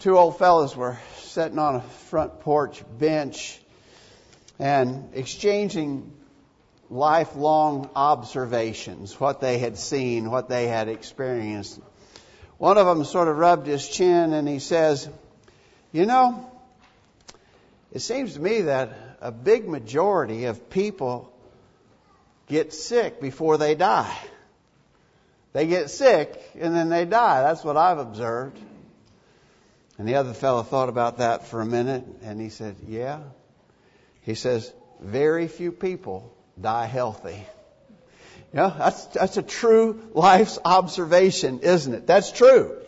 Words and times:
two 0.00 0.16
old 0.16 0.38
fellows 0.38 0.74
were 0.74 0.98
sitting 1.18 1.58
on 1.58 1.76
a 1.76 1.80
front 1.80 2.40
porch 2.40 2.82
bench 2.98 3.60
and 4.58 5.10
exchanging 5.12 6.10
lifelong 6.88 7.90
observations, 7.94 9.20
what 9.20 9.42
they 9.42 9.58
had 9.58 9.76
seen, 9.76 10.30
what 10.30 10.48
they 10.48 10.66
had 10.66 10.88
experienced. 10.88 11.78
One 12.56 12.78
of 12.78 12.86
them 12.86 13.04
sort 13.04 13.28
of 13.28 13.36
rubbed 13.36 13.66
his 13.66 13.86
chin 13.86 14.32
and 14.32 14.48
he 14.48 14.58
says, 14.58 15.08
You 15.92 16.06
know, 16.06 16.50
it 17.92 18.00
seems 18.00 18.34
to 18.34 18.40
me 18.40 18.62
that 18.62 19.18
a 19.20 19.30
big 19.30 19.68
majority 19.68 20.46
of 20.46 20.70
people 20.70 21.30
get 22.48 22.72
sick 22.72 23.20
before 23.20 23.58
they 23.58 23.74
die. 23.74 24.16
They 25.52 25.66
get 25.66 25.90
sick 25.90 26.42
and 26.58 26.74
then 26.74 26.88
they 26.88 27.04
die. 27.04 27.42
That's 27.42 27.62
what 27.62 27.76
I've 27.76 27.98
observed. 27.98 28.58
And 30.00 30.08
the 30.08 30.14
other 30.14 30.32
fellow 30.32 30.62
thought 30.62 30.88
about 30.88 31.18
that 31.18 31.48
for 31.48 31.60
a 31.60 31.66
minute 31.66 32.02
and 32.22 32.40
he 32.40 32.48
said, 32.48 32.76
Yeah. 32.88 33.20
He 34.22 34.34
says, 34.34 34.72
Very 34.98 35.46
few 35.46 35.72
people 35.72 36.34
die 36.58 36.86
healthy. 36.86 37.44
Know, 38.54 38.72
that's, 38.78 39.04
that's 39.08 39.36
a 39.36 39.42
true 39.42 40.00
life's 40.14 40.58
observation, 40.64 41.60
isn't 41.60 41.92
it? 41.92 42.06
That's 42.06 42.32
true. 42.32 42.78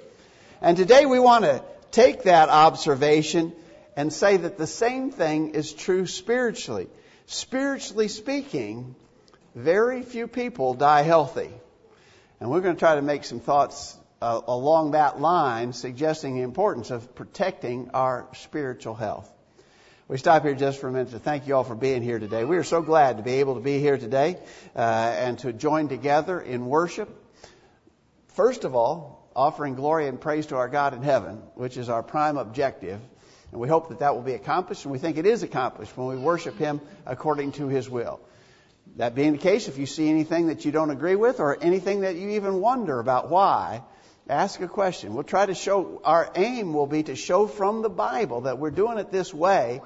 And 0.62 0.75
today 0.79 1.05
we 1.05 1.19
want 1.19 1.45
to 1.45 1.62
take 1.91 2.23
that 2.23 2.48
observation 2.48 3.53
and 3.95 4.11
say 4.11 4.39
that 4.39 4.56
the 4.56 4.67
same 4.67 5.11
thing 5.11 5.51
is 5.51 5.75
true 5.75 6.06
spiritually. 6.06 6.89
Spiritually 7.27 8.09
speaking, 8.09 8.95
very 9.55 10.01
few 10.01 10.29
people 10.29 10.73
die 10.73 11.03
healthy. 11.03 11.51
And 12.41 12.51
we're 12.51 12.62
going 12.62 12.75
to 12.75 12.81
try 12.81 12.95
to 12.95 13.03
make 13.03 13.25
some 13.25 13.41
thoughts 13.41 13.98
uh, 14.23 14.41
along 14.47 14.93
that 14.93 15.21
line, 15.21 15.73
suggesting 15.73 16.37
the 16.37 16.43
importance 16.43 16.93
of 16.93 17.12
protecting 17.17 17.91
our 17.93 18.29
spiritual 18.35 18.95
health. 18.95 19.29
We 20.07 20.17
stop 20.17 20.45
here 20.45 20.55
just 20.55 20.81
for 20.81 20.89
a 20.89 20.92
minute 20.92 21.11
to 21.11 21.19
thank 21.19 21.48
you 21.48 21.56
all 21.56 21.64
for 21.64 21.75
being 21.75 22.03
here 22.03 22.20
today. 22.20 22.45
We 22.45 22.56
are 22.56 22.62
so 22.64 22.83
glad 22.83 23.17
to 23.17 23.25
be 23.25 23.41
able 23.41 23.56
to 23.56 23.61
be 23.61 23.81
here 23.81 23.98
today 23.98 24.37
uh, 24.77 24.79
and 24.79 25.41
to 25.41 25.53
join 25.53 25.89
together 25.89 26.41
in 26.41 26.67
worship. 26.67 27.09
First 28.29 28.62
of 28.62 28.77
all, 28.77 29.29
offering 29.34 29.75
glory 29.75 30.06
and 30.06 30.20
praise 30.20 30.47
to 30.47 30.57
our 30.57 30.69
God 30.69 30.95
in 30.95 31.03
heaven, 31.03 31.42
which 31.57 31.77
is 31.77 31.89
our 31.89 32.05
prime 32.05 32.36
objective. 32.36 33.01
And 33.51 33.61
we 33.61 33.67
hope 33.67 33.89
that 33.89 33.98
that 33.98 34.14
will 34.14 34.23
be 34.23 34.34
accomplished, 34.34 34.84
and 34.84 34.92
we 34.92 34.98
think 34.98 35.17
it 35.17 35.27
is 35.27 35.42
accomplished 35.42 35.97
when 35.97 36.07
we 36.07 36.17
worship 36.17 36.59
Him 36.59 36.81
according 37.07 37.53
to 37.53 37.67
His 37.67 37.91
will. 37.91 38.20
That 38.97 39.17
being 39.17 39.33
the 39.33 39.39
case, 39.39 39.67
if 39.67 39.79
you 39.79 39.86
see 39.86 40.09
anything 40.09 40.47
that 40.47 40.64
you 40.64 40.70
don't 40.70 40.91
agree 40.91 41.17
with 41.17 41.41
or 41.41 41.59
anything 41.61 42.03
that 42.03 42.14
you 42.14 42.31
even 42.31 42.61
wonder 42.61 43.01
about 43.01 43.29
why, 43.29 43.83
ask 44.28 44.61
a 44.61 44.69
question. 44.69 45.15
We'll 45.15 45.25
try 45.25 45.47
to 45.47 45.55
show, 45.55 46.01
our 46.05 46.31
aim 46.34 46.73
will 46.73 46.87
be 46.87 47.03
to 47.05 47.17
show 47.17 47.47
from 47.47 47.83
the 47.83 47.91
Bible 47.91 48.42
that 48.42 48.59
we're 48.59 48.70
doing 48.70 48.98
it 48.98 49.11
this 49.11 49.33
way 49.33 49.81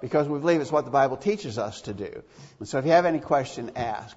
because 0.00 0.28
we 0.28 0.38
believe 0.38 0.60
it's 0.60 0.72
what 0.72 0.84
the 0.84 0.90
Bible 0.90 1.16
teaches 1.16 1.58
us 1.58 1.82
to 1.82 1.94
do. 1.94 2.22
And 2.58 2.68
so 2.68 2.78
if 2.78 2.84
you 2.84 2.92
have 2.92 3.06
any 3.06 3.18
question, 3.18 3.72
ask. 3.76 4.16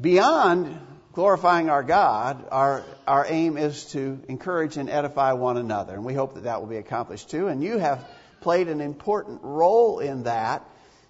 Beyond 0.00 0.78
glorifying 1.12 1.68
our 1.68 1.82
God, 1.82 2.46
our, 2.50 2.84
our 3.06 3.26
aim 3.28 3.56
is 3.56 3.84
to 3.92 4.20
encourage 4.28 4.76
and 4.76 4.88
edify 4.88 5.32
one 5.32 5.56
another. 5.56 5.94
And 5.94 6.04
we 6.04 6.14
hope 6.14 6.34
that 6.34 6.44
that 6.44 6.60
will 6.60 6.68
be 6.68 6.78
accomplished 6.78 7.30
too. 7.30 7.48
And 7.48 7.62
you 7.62 7.78
have 7.78 8.06
played 8.40 8.68
an 8.68 8.80
important 8.80 9.40
role 9.42 9.98
in 9.98 10.24
that 10.24 10.66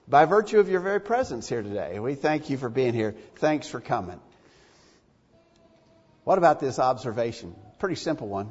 by 0.09 0.25
virtue 0.25 0.59
of 0.59 0.69
your 0.69 0.81
very 0.81 1.01
presence 1.01 1.49
here 1.49 1.63
today. 1.63 1.99
We 1.99 2.15
thank 2.15 2.51
you 2.51 2.57
for 2.57 2.69
being 2.69 2.95
here. 2.95 3.15
Thanks 3.37 3.69
for 3.69 3.81
coming. 3.81 4.21
What 6.25 6.39
about 6.39 6.61
this 6.61 6.79
observation? 6.79 7.55
Pretty 7.83 7.97
simple 7.97 8.29
one. 8.29 8.49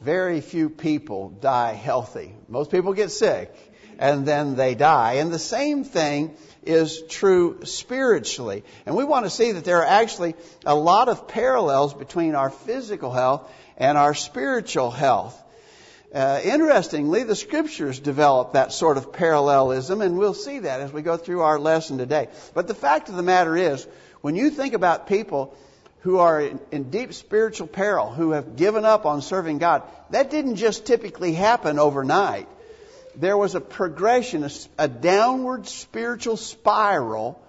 Very 0.00 0.40
few 0.40 0.68
people 0.68 1.28
die 1.28 1.74
healthy. 1.74 2.34
Most 2.48 2.72
people 2.72 2.94
get 2.94 3.12
sick 3.12 3.54
and 4.00 4.26
then 4.26 4.56
they 4.56 4.74
die. 4.74 5.18
And 5.18 5.30
the 5.30 5.38
same 5.38 5.84
thing 5.84 6.34
is 6.64 7.00
true 7.08 7.60
spiritually. 7.62 8.64
And 8.84 8.96
we 8.96 9.04
want 9.04 9.24
to 9.24 9.30
see 9.30 9.52
that 9.52 9.64
there 9.64 9.78
are 9.82 9.86
actually 9.86 10.34
a 10.64 10.74
lot 10.74 11.08
of 11.08 11.28
parallels 11.28 11.94
between 11.94 12.34
our 12.34 12.50
physical 12.50 13.12
health 13.12 13.48
and 13.76 13.96
our 13.96 14.14
spiritual 14.14 14.90
health. 14.90 15.40
Uh, 16.12 16.40
interestingly, 16.42 17.22
the 17.22 17.36
scriptures 17.36 18.00
develop 18.00 18.54
that 18.54 18.72
sort 18.72 18.96
of 18.96 19.12
parallelism, 19.12 20.00
and 20.00 20.18
we'll 20.18 20.34
see 20.34 20.58
that 20.58 20.80
as 20.80 20.92
we 20.92 21.02
go 21.02 21.16
through 21.16 21.42
our 21.42 21.60
lesson 21.60 21.98
today. 21.98 22.26
But 22.52 22.66
the 22.66 22.74
fact 22.74 23.10
of 23.10 23.14
the 23.14 23.22
matter 23.22 23.56
is, 23.56 23.86
when 24.22 24.34
you 24.34 24.50
think 24.50 24.74
about 24.74 25.06
people 25.06 25.56
who 26.06 26.18
are 26.18 26.40
in, 26.40 26.60
in 26.70 26.88
deep 26.88 27.12
spiritual 27.12 27.66
peril, 27.66 28.12
who 28.12 28.30
have 28.30 28.54
given 28.54 28.84
up 28.84 29.06
on 29.06 29.20
serving 29.20 29.58
God, 29.58 29.82
that 30.10 30.30
didn't 30.30 30.54
just 30.54 30.86
typically 30.86 31.32
happen 31.32 31.80
overnight. 31.80 32.48
There 33.16 33.36
was 33.36 33.56
a 33.56 33.60
progression, 33.60 34.44
a, 34.44 34.50
a 34.78 34.86
downward 34.86 35.66
spiritual 35.66 36.36
spiral 36.36 37.42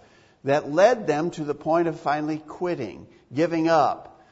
that 0.43 0.71
led 0.71 1.05
them 1.05 1.29
to 1.31 1.43
the 1.43 1.53
point 1.53 1.87
of 1.87 1.99
finally 1.99 2.39
quitting, 2.39 3.05
giving 3.31 3.67
up, 3.67 4.25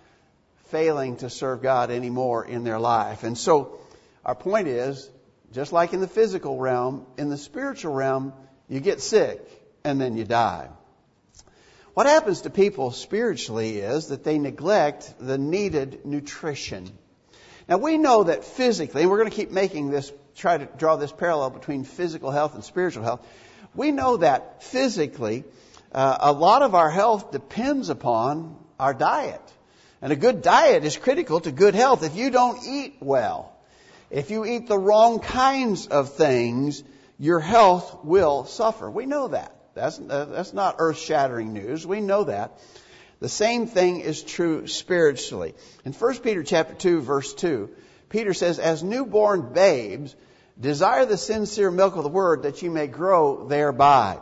failing 0.70 1.18
to 1.18 1.30
serve 1.30 1.62
God 1.62 1.92
anymore 1.92 2.46
in 2.46 2.64
their 2.64 2.80
life. 2.80 3.24
And 3.24 3.38
so, 3.38 3.78
our 4.26 4.34
point 4.34 4.68
is, 4.68 5.08
just 5.54 5.72
like 5.72 5.94
in 5.94 6.02
the 6.02 6.08
physical 6.08 6.58
realm, 6.58 7.06
in 7.20 7.30
the 7.30 7.38
spiritual 7.38 7.94
realm, 7.94 8.34
you 8.70 8.80
get 8.80 9.02
sick 9.02 9.40
and 9.84 10.02
then 10.02 10.18
you 10.18 10.24
die. 10.24 10.70
What 11.96 12.08
happens 12.08 12.42
to 12.42 12.50
people 12.50 12.92
spiritually 12.92 13.78
is 13.78 14.08
that 14.08 14.26
they 14.26 14.38
neglect 14.38 15.14
the 15.18 15.38
needed 15.38 16.06
nutrition. 16.06 16.92
Now 17.70 17.78
we 17.78 17.98
know 17.98 18.26
that 18.26 18.44
physically, 18.44 19.04
and 19.04 19.10
we're 19.10 19.20
going 19.20 19.30
to 19.30 19.36
keep 19.36 19.50
making 19.50 19.92
this, 19.92 20.12
try 20.36 20.58
to 20.58 20.66
draw 20.66 20.98
this 20.98 21.14
parallel 21.14 21.52
between 21.52 21.86
physical 21.86 22.32
health 22.32 22.54
and 22.54 22.66
spiritual 22.66 23.06
health. 23.06 23.26
We 23.74 23.92
know 23.92 24.18
that 24.18 24.62
physically, 24.62 25.46
uh, 25.94 26.18
a 26.20 26.34
lot 26.34 26.64
of 26.64 26.76
our 26.76 26.90
health 26.90 27.32
depends 27.32 27.88
upon 27.88 28.58
our 28.78 28.94
diet. 28.94 29.54
And 30.02 30.12
a 30.12 30.18
good 30.18 30.42
diet 30.42 30.84
is 30.84 30.98
critical 30.98 31.40
to 31.40 31.52
good 31.54 31.76
health. 31.76 32.04
If 32.04 32.18
you 32.18 32.30
don't 32.30 32.62
eat 32.68 32.98
well, 33.00 33.56
if 34.10 34.32
you 34.32 34.44
eat 34.44 34.68
the 34.68 34.78
wrong 34.78 35.22
kinds 35.22 35.88
of 35.88 36.14
things, 36.16 36.84
your 37.18 37.40
health 37.40 38.04
will 38.04 38.44
suffer. 38.44 38.92
We 38.92 39.06
know 39.06 39.30
that. 39.30 39.55
That's, 39.76 39.98
that's 39.98 40.54
not 40.54 40.78
earth 40.80 40.98
shattering 40.98 41.54
news. 41.54 41.86
We 41.86 42.02
know 42.02 42.24
that. 42.24 42.60
The 43.20 43.30
same 43.30 43.68
thing 43.68 44.00
is 44.00 44.24
true 44.24 44.68
spiritually. 44.68 45.54
In 45.84 45.94
1 45.94 46.18
Peter 46.20 46.44
chapter 46.44 46.74
2 46.74 47.02
verse 47.02 47.34
2, 47.34 47.70
Peter 48.10 48.34
says, 48.34 48.60
as 48.60 48.84
newborn 48.84 49.54
babes, 49.54 50.16
desire 50.60 51.06
the 51.06 51.18
sincere 51.18 51.72
milk 51.72 51.96
of 51.98 52.04
the 52.04 52.10
word 52.10 52.44
that 52.44 52.62
you 52.62 52.72
may 52.72 52.88
grow 52.88 53.48
thereby. 53.48 54.20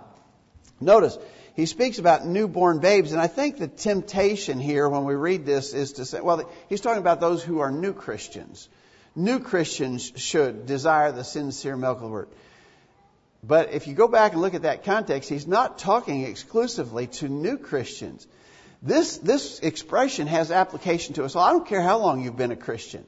Notice, 0.81 1.17
he 1.55 1.67
speaks 1.67 1.99
about 1.99 2.25
newborn 2.25 2.79
babes, 2.79 3.11
and 3.11 3.21
I 3.21 3.27
think 3.27 3.57
the 3.57 3.67
temptation 3.67 4.59
here 4.59 4.89
when 4.89 5.05
we 5.05 5.13
read 5.13 5.45
this 5.45 5.73
is 5.73 5.93
to 5.93 6.05
say, 6.05 6.19
well, 6.19 6.49
he's 6.67 6.81
talking 6.81 7.01
about 7.01 7.19
those 7.19 7.43
who 7.43 7.59
are 7.59 7.71
new 7.71 7.93
Christians. 7.93 8.69
New 9.15 9.39
Christians 9.39 10.11
should 10.15 10.65
desire 10.65 11.11
the 11.11 11.23
sincere 11.23 11.77
milk 11.77 11.97
of 11.97 12.03
the 12.03 12.09
word. 12.09 12.29
But 13.43 13.73
if 13.73 13.87
you 13.87 13.93
go 13.93 14.07
back 14.07 14.31
and 14.31 14.41
look 14.41 14.53
at 14.53 14.61
that 14.61 14.85
context, 14.85 15.29
he's 15.29 15.45
not 15.45 15.77
talking 15.77 16.23
exclusively 16.23 17.07
to 17.07 17.27
new 17.27 17.57
Christians. 17.57 18.25
This, 18.81 19.17
this 19.17 19.59
expression 19.59 20.27
has 20.27 20.49
application 20.49 21.15
to 21.15 21.25
us. 21.25 21.35
I 21.35 21.51
don't 21.51 21.67
care 21.67 21.81
how 21.81 21.99
long 21.99 22.23
you've 22.23 22.37
been 22.37 22.51
a 22.51 22.57
Christian. 22.57 23.05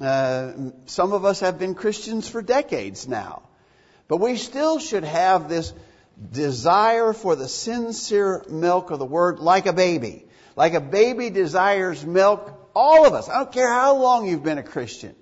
Uh, 0.00 0.52
some 0.86 1.12
of 1.12 1.24
us 1.24 1.40
have 1.40 1.58
been 1.58 1.74
Christians 1.74 2.28
for 2.28 2.40
decades 2.40 3.06
now. 3.06 3.42
But 4.08 4.18
we 4.18 4.36
still 4.36 4.78
should 4.78 5.04
have 5.04 5.48
this 5.48 5.74
desire 6.32 7.12
for 7.12 7.36
the 7.36 7.48
sincere 7.48 8.44
milk 8.48 8.90
of 8.90 8.98
the 8.98 9.06
Word 9.06 9.40
like 9.40 9.66
a 9.66 9.72
baby. 9.72 10.24
Like 10.54 10.72
a 10.72 10.80
baby 10.80 11.28
desires 11.28 12.04
milk, 12.04 12.70
all 12.74 13.06
of 13.06 13.12
us. 13.12 13.28
I 13.28 13.38
don't 13.38 13.52
care 13.52 13.68
how 13.68 13.96
long 13.96 14.26
you've 14.26 14.44
been 14.44 14.58
a 14.58 14.62
Christian 14.62 15.14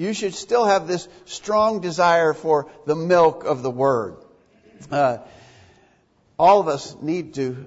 you 0.00 0.14
should 0.14 0.34
still 0.34 0.64
have 0.64 0.88
this 0.88 1.06
strong 1.26 1.80
desire 1.80 2.32
for 2.32 2.70
the 2.86 2.96
milk 2.96 3.44
of 3.44 3.62
the 3.62 3.70
Word. 3.70 4.16
Uh, 4.90 5.18
all 6.38 6.58
of 6.60 6.68
us 6.68 6.96
need 7.02 7.34
to 7.34 7.66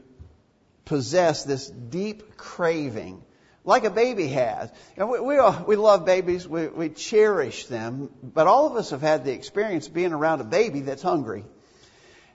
possess 0.84 1.44
this 1.44 1.70
deep 1.70 2.36
craving, 2.36 3.22
like 3.64 3.84
a 3.84 3.92
baby 3.92 4.30
has. 4.30 4.72
And 4.98 5.12
we, 5.12 5.20
we, 5.20 5.38
we 5.68 5.76
love 5.76 6.06
babies, 6.06 6.48
we, 6.48 6.66
we 6.70 6.90
cherish 6.90 7.68
them, 7.68 8.10
but 8.24 8.48
all 8.48 8.66
of 8.66 8.78
us 8.78 8.90
have 8.90 9.02
had 9.02 9.26
the 9.26 9.32
experience 9.32 9.88
of 9.88 9.94
being 9.94 10.12
around 10.12 10.42
a 10.42 10.44
baby 10.44 10.80
that's 10.80 11.04
hungry. 11.04 11.46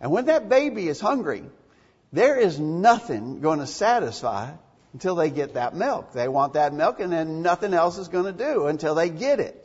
And 0.01 0.13
when 0.13 0.27
that 0.27 0.49
baby 0.49 0.87
is 0.87 1.01
hungry, 1.01 1.43
there 2.13 2.39
is 2.39 2.61
nothing 2.61 3.41
going 3.41 3.59
to 3.59 3.67
satisfy 3.67 4.53
until 4.93 5.17
they 5.17 5.31
get 5.31 5.55
that 5.55 5.75
milk. 5.75 6.13
They 6.13 6.29
want 6.29 6.53
that 6.53 6.73
milk, 6.73 7.01
and 7.01 7.13
then 7.13 7.43
nothing 7.43 7.75
else 7.75 7.99
is 7.99 8.07
going 8.07 8.27
to 8.27 8.45
do 8.45 8.69
until 8.69 8.95
they 8.95 9.09
get 9.09 9.41
it. 9.41 9.65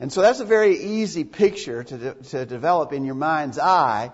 And 0.00 0.10
so 0.10 0.22
that's 0.22 0.40
a 0.40 0.46
very 0.46 0.78
easy 0.78 1.24
picture 1.24 1.84
to, 1.84 1.98
de- 1.98 2.14
to 2.30 2.46
develop 2.46 2.92
in 2.92 3.04
your 3.04 3.14
mind's 3.14 3.58
eye. 3.58 4.10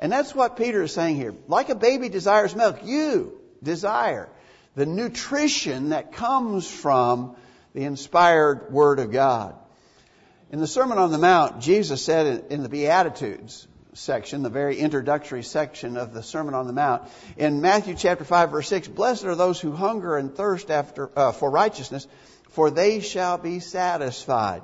And 0.00 0.10
that's 0.10 0.34
what 0.34 0.56
Peter 0.56 0.82
is 0.82 0.92
saying 0.92 1.16
here. 1.16 1.32
Like 1.46 1.68
a 1.68 1.76
baby 1.76 2.08
desires 2.08 2.54
milk, 2.56 2.80
you 2.84 3.38
desire 3.62 4.28
the 4.74 4.84
nutrition 4.84 5.90
that 5.90 6.12
comes 6.12 6.68
from 6.68 7.36
the 7.72 7.84
inspired 7.84 8.72
Word 8.72 8.98
of 8.98 9.12
God. 9.12 9.54
In 10.50 10.60
the 10.60 10.66
Sermon 10.66 10.98
on 10.98 11.12
the 11.12 11.18
Mount, 11.18 11.60
Jesus 11.60 12.04
said 12.04 12.46
in 12.50 12.62
the 12.62 12.68
Beatitudes 12.68 13.68
section, 13.92 14.42
the 14.42 14.50
very 14.50 14.78
introductory 14.78 15.42
section 15.42 15.96
of 15.96 16.14
the 16.14 16.22
Sermon 16.22 16.54
on 16.54 16.66
the 16.66 16.72
Mount, 16.72 17.02
in 17.36 17.60
Matthew 17.60 17.94
chapter 17.96 18.24
5 18.24 18.50
verse 18.50 18.68
6, 18.68 18.88
blessed 18.88 19.24
are 19.24 19.34
those 19.34 19.60
who 19.60 19.72
hunger 19.72 20.16
and 20.16 20.34
thirst 20.34 20.70
after, 20.70 21.10
uh, 21.16 21.32
for 21.32 21.50
righteousness, 21.50 22.06
for 22.50 22.70
they 22.70 23.00
shall 23.00 23.38
be 23.38 23.60
satisfied. 23.60 24.62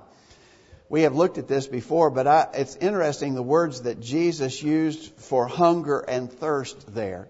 We 0.89 1.03
have 1.03 1.15
looked 1.15 1.39
at 1.39 1.49
this 1.49 1.67
before, 1.67 2.11
but 2.11 2.27
I, 2.27 2.49
it's 2.55 2.77
interesting 2.77 3.35
the 3.35 3.43
words 3.43 3.83
that 3.83 4.01
Jesus 4.01 4.63
used 4.63 5.15
for 5.17 5.47
hunger 5.47 5.99
and 6.01 6.31
thirst 6.31 6.95
there. 6.95 7.29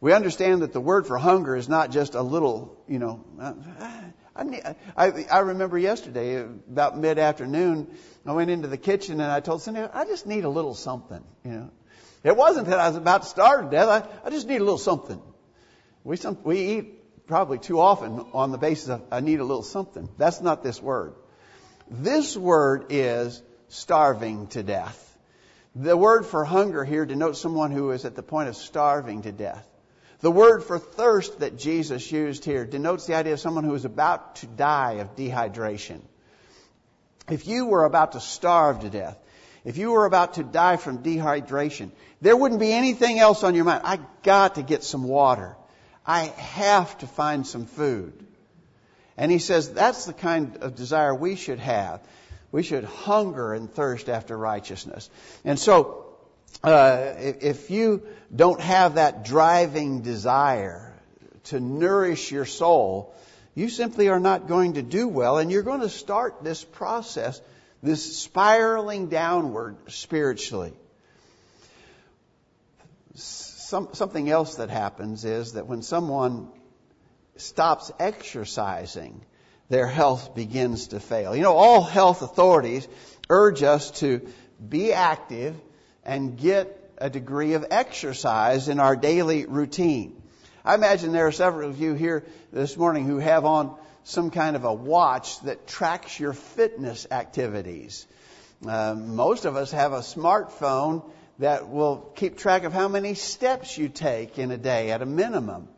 We 0.00 0.12
understand 0.12 0.62
that 0.62 0.72
the 0.72 0.80
word 0.80 1.06
for 1.06 1.16
hunger 1.16 1.56
is 1.56 1.68
not 1.68 1.90
just 1.90 2.14
a 2.14 2.22
little, 2.22 2.82
you 2.88 2.98
know, 2.98 3.24
I, 4.36 4.74
I, 4.96 5.26
I 5.30 5.38
remember 5.38 5.78
yesterday, 5.78 6.42
about 6.42 6.98
mid 6.98 7.18
afternoon, 7.18 7.86
I 8.26 8.32
went 8.32 8.50
into 8.50 8.68
the 8.68 8.76
kitchen 8.76 9.20
and 9.20 9.30
I 9.30 9.40
told 9.40 9.62
Cindy, 9.62 9.80
I 9.80 10.04
just 10.04 10.26
need 10.26 10.44
a 10.44 10.48
little 10.48 10.74
something, 10.74 11.22
you 11.44 11.52
know. 11.52 11.70
It 12.24 12.36
wasn't 12.36 12.68
that 12.68 12.80
I 12.80 12.88
was 12.88 12.96
about 12.96 13.22
to 13.22 13.28
starve 13.28 13.66
to 13.66 13.70
death. 13.70 13.88
I, 13.88 14.26
I 14.26 14.30
just 14.30 14.48
need 14.48 14.60
a 14.60 14.64
little 14.64 14.78
something. 14.78 15.22
We, 16.02 16.16
some, 16.16 16.38
we 16.42 16.58
eat 16.58 17.26
probably 17.26 17.58
too 17.58 17.80
often 17.80 18.26
on 18.32 18.50
the 18.50 18.58
basis 18.58 18.88
of 18.88 19.02
I 19.10 19.20
need 19.20 19.40
a 19.40 19.44
little 19.44 19.62
something. 19.62 20.08
That's 20.18 20.40
not 20.40 20.62
this 20.62 20.82
word. 20.82 21.14
This 21.90 22.36
word 22.36 22.86
is 22.90 23.42
starving 23.68 24.46
to 24.48 24.62
death. 24.62 25.00
The 25.74 25.96
word 25.96 26.24
for 26.24 26.44
hunger 26.44 26.84
here 26.84 27.04
denotes 27.04 27.40
someone 27.40 27.72
who 27.72 27.90
is 27.90 28.04
at 28.04 28.14
the 28.14 28.22
point 28.22 28.48
of 28.48 28.56
starving 28.56 29.22
to 29.22 29.32
death. 29.32 29.66
The 30.20 30.30
word 30.30 30.62
for 30.62 30.78
thirst 30.78 31.40
that 31.40 31.58
Jesus 31.58 32.10
used 32.10 32.44
here 32.44 32.64
denotes 32.64 33.06
the 33.06 33.14
idea 33.14 33.34
of 33.34 33.40
someone 33.40 33.64
who 33.64 33.74
is 33.74 33.84
about 33.84 34.36
to 34.36 34.46
die 34.46 34.92
of 34.94 35.16
dehydration. 35.16 36.00
If 37.28 37.46
you 37.46 37.66
were 37.66 37.84
about 37.84 38.12
to 38.12 38.20
starve 38.20 38.80
to 38.80 38.90
death, 38.90 39.18
if 39.64 39.76
you 39.76 39.92
were 39.92 40.06
about 40.06 40.34
to 40.34 40.44
die 40.44 40.76
from 40.76 41.02
dehydration, 41.02 41.90
there 42.20 42.36
wouldn't 42.36 42.60
be 42.60 42.72
anything 42.72 43.18
else 43.18 43.42
on 43.42 43.54
your 43.54 43.64
mind. 43.64 43.82
I 43.84 43.98
got 44.22 44.54
to 44.54 44.62
get 44.62 44.84
some 44.84 45.04
water. 45.04 45.56
I 46.06 46.24
have 46.24 46.96
to 46.98 47.06
find 47.06 47.46
some 47.46 47.66
food. 47.66 48.26
And 49.16 49.30
he 49.30 49.38
says 49.38 49.72
that's 49.72 50.06
the 50.06 50.12
kind 50.12 50.58
of 50.58 50.74
desire 50.74 51.14
we 51.14 51.36
should 51.36 51.60
have. 51.60 52.00
We 52.52 52.62
should 52.62 52.84
hunger 52.84 53.52
and 53.52 53.72
thirst 53.72 54.08
after 54.08 54.36
righteousness. 54.36 55.10
And 55.44 55.58
so 55.58 56.04
uh, 56.62 57.14
if 57.18 57.70
you 57.70 58.02
don't 58.34 58.60
have 58.60 58.94
that 58.94 59.24
driving 59.24 60.02
desire 60.02 60.92
to 61.44 61.60
nourish 61.60 62.30
your 62.30 62.44
soul, 62.44 63.14
you 63.54 63.68
simply 63.68 64.08
are 64.08 64.20
not 64.20 64.48
going 64.48 64.74
to 64.74 64.82
do 64.82 65.06
well, 65.06 65.38
and 65.38 65.50
you're 65.50 65.62
going 65.62 65.80
to 65.80 65.88
start 65.88 66.42
this 66.42 66.64
process, 66.64 67.40
this 67.82 68.18
spiraling 68.18 69.08
downward 69.08 69.76
spiritually. 69.88 70.72
Some, 73.14 73.90
something 73.92 74.28
else 74.28 74.56
that 74.56 74.70
happens 74.70 75.24
is 75.24 75.52
that 75.52 75.66
when 75.66 75.82
someone 75.82 76.48
stops 77.36 77.90
exercising, 77.98 79.24
their 79.68 79.86
health 79.86 80.34
begins 80.34 80.88
to 80.88 81.00
fail. 81.00 81.34
You 81.34 81.42
know, 81.42 81.54
all 81.54 81.82
health 81.82 82.22
authorities 82.22 82.86
urge 83.28 83.62
us 83.62 83.90
to 84.00 84.26
be 84.66 84.92
active 84.92 85.56
and 86.04 86.38
get 86.38 86.80
a 86.98 87.10
degree 87.10 87.54
of 87.54 87.66
exercise 87.70 88.68
in 88.68 88.78
our 88.78 88.96
daily 88.96 89.46
routine. 89.46 90.22
I 90.64 90.74
imagine 90.74 91.12
there 91.12 91.26
are 91.26 91.32
several 91.32 91.68
of 91.70 91.80
you 91.80 91.94
here 91.94 92.24
this 92.52 92.76
morning 92.76 93.06
who 93.06 93.18
have 93.18 93.44
on 93.44 93.76
some 94.04 94.30
kind 94.30 94.54
of 94.54 94.64
a 94.64 94.72
watch 94.72 95.40
that 95.40 95.66
tracks 95.66 96.20
your 96.20 96.32
fitness 96.32 97.06
activities. 97.10 98.06
Uh, 98.66 98.94
most 98.94 99.44
of 99.44 99.56
us 99.56 99.72
have 99.72 99.92
a 99.92 100.00
smartphone 100.00 101.10
that 101.38 101.68
will 101.68 101.96
keep 102.14 102.38
track 102.38 102.64
of 102.64 102.72
how 102.72 102.88
many 102.88 103.14
steps 103.14 103.76
you 103.76 103.88
take 103.88 104.38
in 104.38 104.50
a 104.50 104.56
day 104.56 104.90
at 104.90 105.02
a 105.02 105.06
minimum. 105.06 105.68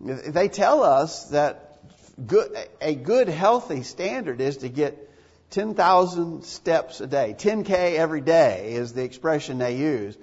They 0.00 0.48
tell 0.48 0.82
us 0.82 1.26
that 1.30 1.78
good, 2.26 2.56
a 2.80 2.94
good 2.94 3.28
healthy 3.28 3.82
standard 3.82 4.40
is 4.40 4.58
to 4.58 4.68
get 4.68 5.10
10,000 5.50 6.44
steps 6.44 7.00
a 7.00 7.06
day. 7.06 7.34
10K 7.38 7.96
every 7.96 8.20
day 8.20 8.72
is 8.72 8.92
the 8.92 9.04
expression 9.04 9.58
they 9.58 9.76
use. 9.76 10.16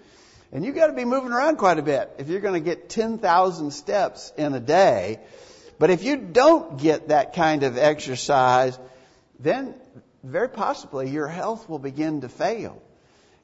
And 0.51 0.65
you've 0.65 0.75
got 0.75 0.87
to 0.87 0.93
be 0.93 1.05
moving 1.05 1.31
around 1.31 1.57
quite 1.57 1.79
a 1.79 1.81
bit 1.81 2.11
if 2.17 2.27
you're 2.27 2.41
going 2.41 2.61
to 2.61 2.69
get 2.69 2.89
10,000 2.89 3.71
steps 3.71 4.33
in 4.37 4.53
a 4.53 4.59
day. 4.59 5.19
But 5.79 5.89
if 5.89 6.03
you 6.03 6.17
don't 6.17 6.77
get 6.77 7.07
that 7.07 7.33
kind 7.33 7.63
of 7.63 7.77
exercise, 7.77 8.77
then 9.39 9.73
very 10.23 10.49
possibly 10.49 11.09
your 11.09 11.27
health 11.27 11.69
will 11.69 11.79
begin 11.79 12.21
to 12.21 12.29
fail. 12.29 12.81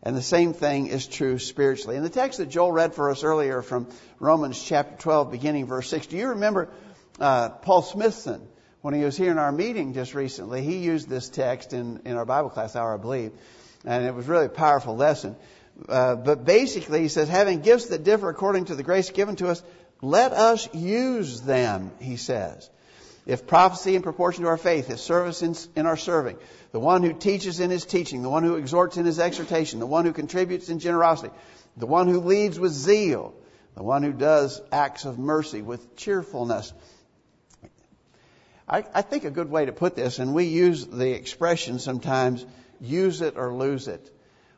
And 0.04 0.16
the 0.16 0.22
same 0.22 0.54
thing 0.54 0.88
is 0.88 1.08
true 1.08 1.40
spiritually. 1.40 1.98
In 1.98 2.04
the 2.04 2.10
text 2.10 2.38
that 2.38 2.50
Joel 2.50 2.72
read 2.72 2.94
for 2.94 3.10
us 3.10 3.24
earlier 3.24 3.62
from 3.62 3.88
Romans 4.20 4.62
chapter 4.62 4.96
12, 4.98 5.32
beginning 5.32 5.66
verse 5.66 5.90
6, 5.90 6.08
do 6.08 6.18
you 6.18 6.30
remember 6.30 6.70
uh, 7.20 7.50
Paul 7.50 7.82
Smithson? 7.82 8.48
when 8.82 8.94
he 8.94 9.04
was 9.04 9.18
here 9.18 9.32
in 9.32 9.38
our 9.38 9.52
meeting 9.52 9.94
just 9.94 10.14
recently, 10.14 10.62
he 10.62 10.78
used 10.78 11.10
this 11.10 11.28
text 11.28 11.74
in, 11.74 12.00
in 12.06 12.16
our 12.16 12.26
Bible 12.26 12.50
class 12.50 12.74
hour, 12.74 12.94
I 12.94 12.98
believe, 12.98 13.32
and 13.84 14.06
it 14.06 14.16
was 14.16 14.28
really 14.28 14.46
a 14.46 14.50
powerful 14.50 14.96
lesson. 14.96 15.36
Uh, 15.90 16.16
but 16.16 16.46
basically, 16.46 17.02
he 17.02 17.08
says, 17.08 17.28
having 17.28 17.60
gifts 17.60 17.88
that 17.88 18.04
differ 18.04 18.30
according 18.30 18.66
to 18.66 18.76
the 18.76 18.84
grace 18.84 19.10
given 19.10 19.36
to 19.36 19.50
us, 19.50 19.62
let 20.02 20.32
us 20.32 20.74
use 20.74 21.42
them, 21.42 21.92
he 22.00 22.16
says. 22.16 22.70
If 23.28 23.46
prophecy 23.46 23.94
in 23.96 24.04
proportion 24.04 24.44
to 24.44 24.50
our 24.50 24.58
faith, 24.58 24.90
if 24.90 25.02
service 25.02 25.44
in, 25.44 25.54
in 25.76 25.86
our 25.86 25.98
serving, 25.98 26.38
the 26.72 26.80
one 26.80 27.04
who 27.04 27.12
teaches 27.12 27.60
in 27.60 27.70
his 27.70 27.86
teaching, 27.86 28.22
the 28.22 28.30
one 28.30 28.44
who 28.44 28.56
exhorts 28.56 28.96
in 28.96 29.06
his 29.06 29.20
exhortation, 29.20 29.80
the 29.80 29.86
one 29.86 30.06
who 30.06 30.14
contributes 30.14 30.70
in 30.70 30.80
generosity, 30.80 31.34
the 31.76 31.86
one 31.86 32.08
who 32.08 32.22
leads 32.22 32.58
with 32.58 32.72
zeal, 32.72 33.36
the 33.76 33.84
one 33.84 34.02
who 34.02 34.14
does 34.14 34.62
acts 34.72 35.04
of 35.04 35.20
mercy 35.20 35.62
with 35.62 35.98
cheerfulness. 35.98 36.72
I, 38.66 38.86
I 38.94 39.02
think 39.02 39.26
a 39.26 39.30
good 39.30 39.52
way 39.52 39.66
to 39.66 39.74
put 39.74 39.98
this, 39.98 40.20
and 40.20 40.34
we 40.34 40.46
use 40.46 40.86
the 40.86 41.12
expression 41.12 41.80
sometimes, 41.80 42.46
use 42.80 43.22
it 43.22 43.36
or 43.36 43.54
lose 43.54 43.90
it. 43.90 44.10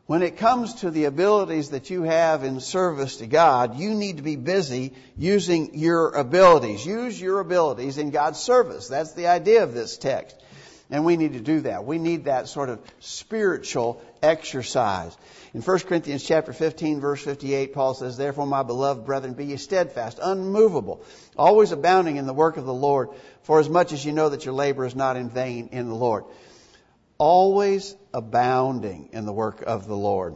When 0.10 0.24
it 0.24 0.38
comes 0.38 0.74
to 0.82 0.90
the 0.90 1.06
abilities 1.06 1.70
that 1.70 1.92
you 1.92 2.02
have 2.02 2.44
in 2.44 2.62
service 2.62 3.18
to 3.18 3.28
God, 3.28 3.78
you 3.78 3.94
need 3.94 4.18
to 4.18 4.24
be 4.24 4.38
busy 4.38 4.94
using 5.16 5.78
your 5.78 6.16
abilities. 6.16 6.84
Use 6.84 7.22
your 7.22 7.40
abilities 7.40 8.00
in 8.00 8.10
God's 8.10 8.40
service. 8.40 8.88
That's 8.88 9.14
the 9.14 9.28
idea 9.28 9.62
of 9.62 9.76
this 9.76 10.00
text. 10.00 10.36
And 10.90 11.06
we 11.06 11.16
need 11.16 11.34
to 11.34 11.40
do 11.40 11.60
that. 11.60 11.86
We 11.86 12.00
need 12.00 12.26
that 12.26 12.48
sort 12.48 12.70
of 12.70 12.80
spiritual 13.02 14.02
exercise. 14.24 15.16
In 15.54 15.62
1 15.62 15.80
Corinthians 15.82 16.24
chapter 16.24 16.54
15 16.54 17.02
verse 17.02 17.24
58, 17.24 17.76
Paul 17.76 17.94
says, 17.94 18.18
Therefore, 18.18 18.48
my 18.48 18.64
beloved 18.64 19.06
brethren, 19.06 19.36
be 19.36 19.46
ye 19.46 19.58
steadfast, 19.58 20.18
unmovable, 20.20 21.06
always 21.38 21.72
abounding 21.72 22.16
in 22.16 22.26
the 22.26 22.34
work 22.34 22.58
of 22.58 22.66
the 22.66 22.74
Lord, 22.74 23.10
for 23.44 23.60
as 23.60 23.70
much 23.70 23.94
as 23.94 24.04
you 24.04 24.12
know 24.12 24.30
that 24.30 24.44
your 24.44 24.56
labor 24.56 24.88
is 24.88 24.96
not 24.96 25.18
in 25.18 25.30
vain 25.30 25.70
in 25.72 25.88
the 25.88 25.94
Lord. 25.94 26.24
Always 27.20 27.96
abounding 28.12 29.10
in 29.14 29.28
the 29.28 29.34
work 29.34 29.62
of 29.62 29.88
the 29.88 29.96
Lord. 29.96 30.36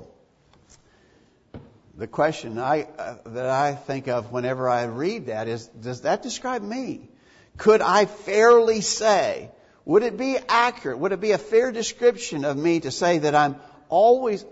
The 1.98 2.08
question 2.08 2.60
I, 2.60 2.84
uh, 2.84 3.16
that 3.26 3.50
I 3.50 3.74
think 3.74 4.08
of 4.08 4.32
whenever 4.32 4.70
I 4.70 4.84
read 4.84 5.28
that 5.28 5.48
is, 5.48 5.66
does 5.68 6.02
that 6.02 6.22
describe 6.22 6.62
me? 6.62 7.10
Could 7.58 7.82
I 7.82 8.06
fairly 8.06 8.82
say 8.82 9.50
would 9.86 10.04
it 10.04 10.18
be 10.18 10.38
accurate? 10.48 11.00
Would 11.00 11.12
it 11.12 11.20
be 11.20 11.32
a 11.32 11.38
fair 11.38 11.72
description 11.72 12.46
of 12.46 12.56
me 12.56 12.80
to 12.82 12.92
say 12.92 13.20
that 13.20 13.36
I'm 13.36 13.58
always 13.90 14.46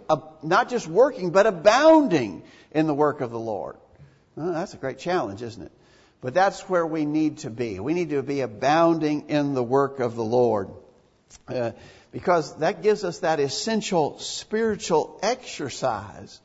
not 0.43 0.69
just 0.69 0.87
working, 0.87 1.31
but 1.31 1.47
abounding 1.47 2.43
in 2.71 2.85
the 2.87 2.93
work 2.93 3.21
of 3.21 3.31
the 3.31 3.39
Lord? 3.39 3.77
Well, 4.35 4.51
that's 4.53 4.73
a 4.73 4.77
great 4.77 4.99
challenge, 4.99 5.41
isn't 5.41 5.63
it? 5.63 5.71
But 6.19 6.33
that's 6.33 6.69
where 6.69 6.85
we 6.85 7.05
need 7.05 7.39
to 7.39 7.49
be. 7.49 7.79
We 7.79 7.93
need 7.93 8.09
to 8.09 8.21
be 8.21 8.41
abounding 8.41 9.29
in 9.29 9.53
the 9.53 9.63
work 9.63 9.99
of 9.99 10.15
the 10.15 10.23
Lord. 10.23 10.69
Uh, 11.47 11.71
because 12.11 12.57
that 12.57 12.83
gives 12.83 13.03
us 13.03 13.19
that 13.19 13.39
essential 13.39 14.19
spiritual 14.19 15.19
exercise. 15.23 16.39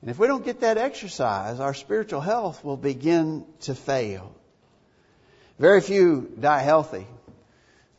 And 0.00 0.10
if 0.10 0.18
we 0.18 0.26
don't 0.26 0.44
get 0.44 0.60
that 0.60 0.78
exercise, 0.78 1.60
our 1.60 1.74
spiritual 1.74 2.20
health 2.20 2.64
will 2.64 2.76
begin 2.76 3.44
to 3.62 3.74
fail. 3.74 4.34
Very 5.58 5.80
few 5.80 6.32
die 6.40 6.62
healthy 6.62 7.06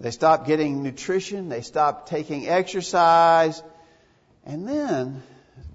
they 0.02 0.10
stop 0.10 0.48
getting 0.48 0.82
nutrition. 0.82 1.50
They 1.50 1.62
stop 1.62 2.10
taking 2.10 2.50
exercise. 2.50 3.62
And 4.44 4.68
then 4.68 5.22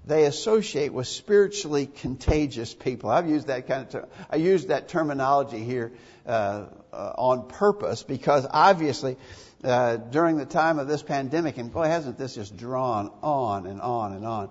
they 0.05 0.25
associate 0.25 0.91
with 0.91 1.07
spiritually 1.07 1.85
contagious 1.85 2.73
people. 2.73 3.09
I've 3.09 3.29
used 3.29 3.47
that 3.47 3.67
kind 3.67 3.83
of, 3.83 3.89
ter- 3.89 4.07
I 4.29 4.35
used 4.35 4.67
that 4.67 4.89
terminology 4.89 5.63
here 5.63 5.93
uh, 6.25 6.65
uh, 6.91 7.13
on 7.17 7.47
purpose 7.47 8.03
because 8.03 8.45
obviously 8.49 9.15
uh, 9.63 9.97
during 9.97 10.37
the 10.37 10.45
time 10.45 10.79
of 10.79 10.87
this 10.87 11.01
pandemic, 11.01 11.57
and 11.57 11.71
boy, 11.71 11.85
hasn't 11.85 12.17
this 12.17 12.35
just 12.35 12.55
drawn 12.55 13.11
on 13.21 13.65
and 13.65 13.81
on 13.81 14.13
and 14.13 14.25
on. 14.25 14.49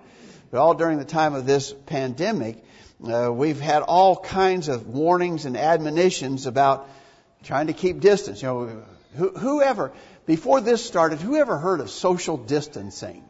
But 0.51 0.61
all 0.61 0.75
during 0.75 0.99
the 0.99 1.05
time 1.05 1.35
of 1.35 1.47
this 1.47 1.73
pandemic, 1.87 2.65
uh, 3.05 3.31
we've 3.33 3.61
had 3.61 3.83
all 3.83 4.17
kinds 4.17 4.69
of 4.69 4.87
warnings 4.87 5.45
and 5.45 5.57
admonitions 5.57 6.47
about 6.47 6.89
trying 7.43 7.67
to 7.67 7.73
keep 7.73 8.01
distance. 8.01 8.43
You 8.43 8.49
know, 8.49 8.83
whoever, 9.39 9.93
before 10.27 10.61
this 10.61 10.85
started, 10.85 11.21
whoever 11.21 11.59
heard 11.59 11.81
of 11.81 11.91
social 11.91 12.37
distancing? 12.37 13.23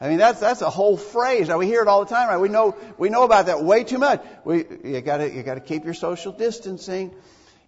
I 0.00 0.08
mean, 0.08 0.18
that's, 0.18 0.40
that's 0.40 0.62
a 0.62 0.70
whole 0.70 0.96
phrase. 0.96 1.48
Now, 1.48 1.58
we 1.58 1.66
hear 1.66 1.82
it 1.82 1.88
all 1.88 2.04
the 2.04 2.10
time, 2.10 2.28
right? 2.28 2.38
We 2.38 2.48
know, 2.48 2.74
we 2.96 3.10
know 3.10 3.24
about 3.24 3.46
that 3.46 3.62
way 3.62 3.84
too 3.84 3.98
much. 3.98 4.22
We, 4.44 4.64
you 4.82 5.00
gotta, 5.02 5.30
you 5.30 5.42
gotta 5.42 5.60
keep 5.60 5.84
your 5.84 5.94
social 5.94 6.32
distancing. 6.32 7.14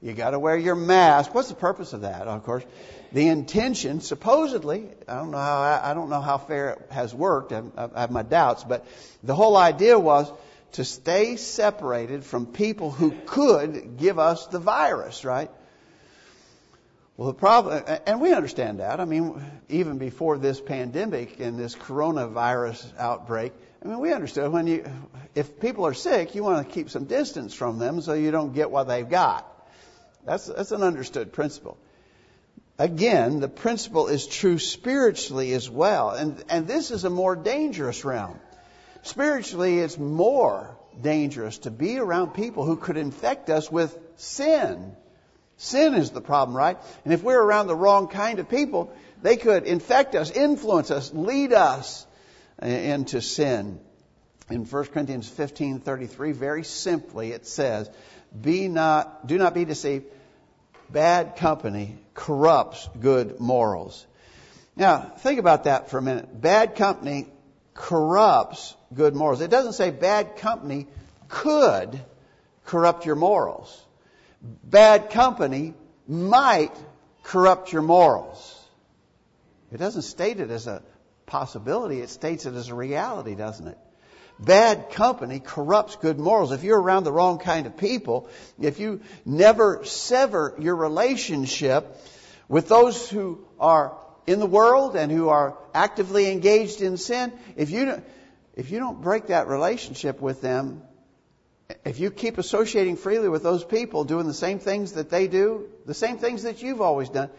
You 0.03 0.15
gotta 0.15 0.39
wear 0.39 0.57
your 0.57 0.75
mask. 0.75 1.33
What's 1.33 1.49
the 1.49 1.55
purpose 1.55 1.93
of 1.93 2.01
that? 2.01 2.27
Of 2.27 2.43
course, 2.43 2.65
the 3.13 3.29
intention, 3.29 4.01
supposedly, 4.01 4.89
I 5.07 5.15
don't 5.15 5.31
know 5.31 5.39
how, 5.39 5.81
I 5.83 5.95
don't 5.95 6.11
know 6.11 6.21
how 6.21 6.39
fair 6.39 6.71
it 6.71 6.87
has 6.91 7.15
worked. 7.15 7.53
I, 7.53 7.63
I 7.77 8.01
have 8.01 8.11
my 8.11 8.23
doubts, 8.23 8.65
but 8.65 8.85
the 9.23 9.35
whole 9.35 9.57
idea 9.57 9.97
was 9.97 10.31
to 10.73 10.85
stay 10.85 11.37
separated 11.37 12.25
from 12.25 12.47
people 12.47 12.91
who 12.91 13.13
could 13.27 13.97
give 13.99 14.19
us 14.19 14.47
the 14.47 14.59
virus, 14.59 15.25
right? 15.25 15.51
Well, 17.17 17.29
the 17.29 17.39
problem, 17.39 17.85
and 18.07 18.21
we 18.21 18.33
understand 18.33 18.81
that. 18.81 18.99
I 18.99 19.05
mean, 19.05 19.41
even 19.69 19.99
before 19.99 20.39
this 20.39 20.61
pandemic 20.61 21.39
and 21.39 21.59
this 21.59 21.77
coronavirus 21.77 22.85
outbreak, 22.99 23.53
I 23.85 23.89
mean, 23.89 24.01
we 24.01 24.13
understood 24.13 24.51
when 24.51 24.67
you, 24.67 24.85
if 25.35 25.61
people 25.61 25.87
are 25.87 25.95
sick, 25.95 26.35
you 26.35 26.43
want 26.43 26.67
to 26.67 26.75
keep 26.75 26.91
some 26.91 27.05
distance 27.05 27.55
from 27.55 27.79
them 27.79 28.01
so 28.01 28.15
you 28.15 28.31
don't 28.31 28.55
get 28.55 28.71
what 28.71 28.89
they've 28.89 29.09
got. 29.09 29.47
That's, 30.25 30.47
that's 30.47 30.73
an 30.73 30.83
understood 30.83 31.33
principle. 31.33 31.79
Again, 32.79 33.41
the 33.41 33.49
principle 33.49 34.09
is 34.09 34.27
true 34.27 34.59
spiritually 34.59 35.53
as 35.53 35.69
well. 35.69 36.11
And, 36.11 36.43
and 36.49 36.67
this 36.67 36.91
is 36.91 37.05
a 37.05 37.11
more 37.11 37.37
dangerous 37.37 38.05
realm. 38.05 38.39
Spiritually, 39.03 39.79
it's 39.79 39.99
more 39.99 40.77
dangerous 41.01 41.59
to 41.59 41.71
be 41.71 41.99
around 41.99 42.35
people 42.35 42.65
who 42.65 42.77
could 42.77 42.97
infect 42.97 43.51
us 43.51 43.71
with 43.71 43.97
sin 44.17 44.97
Sin 45.63 45.95
is 45.95 46.11
the 46.11 46.21
problem, 46.21 46.57
right? 46.57 46.77
And 47.05 47.15
if 47.15 47.23
we're 47.23 47.41
around 47.41 47.69
the 47.69 47.77
wrong 47.77 48.09
kind 48.09 48.41
of 48.41 48.49
people, 48.49 48.93
they 49.23 49.37
could 49.37 49.65
infect 49.65 50.17
us, 50.17 50.29
influence 50.33 50.91
us, 50.91 51.13
lead 51.15 51.53
us 51.53 52.05
into 52.61 53.23
sin. 53.23 53.79
In 54.51 54.65
1 54.65 54.85
Corinthians 54.87 55.31
15:33, 55.31 56.33
very 56.33 56.65
simply 56.65 57.31
it 57.31 57.47
says, 57.47 57.89
"Be 58.41 58.69
not 58.69 59.27
do 59.27 59.39
not 59.39 59.55
be 59.55 59.65
deceived. 59.65 60.07
Bad 60.91 61.37
company 61.37 61.99
corrupts 62.15 62.89
good 63.01 63.41
morals." 63.41 64.07
Now, 64.75 65.13
think 65.19 65.39
about 65.39 65.65
that 65.65 65.91
for 65.91 65.99
a 65.99 66.03
minute. 66.03 66.41
Bad 66.41 66.77
company 66.77 67.29
corrupts 67.75 68.75
good 68.95 69.15
morals. 69.15 69.41
It 69.41 69.51
doesn't 69.51 69.75
say 69.75 69.91
bad 69.91 70.37
company 70.37 70.87
could 71.29 72.01
corrupt 72.65 73.05
your 73.07 73.17
morals 73.17 73.83
bad 74.43 75.11
company 75.11 75.75
might 76.09 76.75
corrupt 77.23 77.73
your 77.73 77.83
morals. 77.83 78.59
It 79.71 79.79
doesn't 79.79 80.03
state 80.03 80.41
it 80.41 80.51
as 80.51 80.67
a 80.67 80.83
possibility, 81.27 82.01
it 82.01 82.11
states 82.11 82.47
it 82.47 82.55
as 82.55 82.69
a 82.69 82.75
reality, 82.75 83.35
doesn't 83.35 83.69
it? 83.69 83.79
Bad 84.45 84.91
company 84.91 85.39
corrupts 85.39 85.97
good 85.97 86.19
morals. 86.19 86.51
If 86.51 86.65
you're 86.65 86.81
around 86.81 87.05
the 87.05 87.13
wrong 87.13 87.39
kind 87.39 87.67
of 87.67 87.77
people, 87.77 88.29
if 88.61 88.81
you 88.81 89.01
never 89.25 89.85
sever 89.85 90.55
your 90.59 90.75
relationship 90.75 91.97
with 92.49 92.69
those 92.69 93.09
who 93.09 93.45
are 93.61 93.97
in 94.27 94.41
the 94.41 94.47
world 94.47 94.97
and 94.97 95.13
who 95.13 95.29
are 95.29 95.57
actively 95.73 96.31
engaged 96.31 96.83
in 96.83 96.97
sin, 96.97 97.33
if 97.57 97.71
you 97.71 97.85
don't, 97.85 98.05
if 98.57 98.71
you 98.71 98.81
don't 98.81 99.01
break 99.01 99.29
that 99.29 99.47
relationship 99.47 100.21
with 100.21 100.41
them, 100.41 100.83
if 101.85 102.01
you 102.01 102.11
keep 102.11 102.37
associating 102.37 102.97
freely 102.97 103.29
with 103.29 103.45
those 103.45 103.63
people 103.63 104.03
doing 104.03 104.27
the 104.27 104.35
same 104.35 104.59
things 104.59 104.93
that 104.95 105.09
they 105.09 105.29
do, 105.29 105.69
the 105.87 105.95
same 105.95 106.19
things 106.19 106.43
that 106.43 106.63
you've 106.63 106.81
always 106.81 107.09
done, 107.09 107.31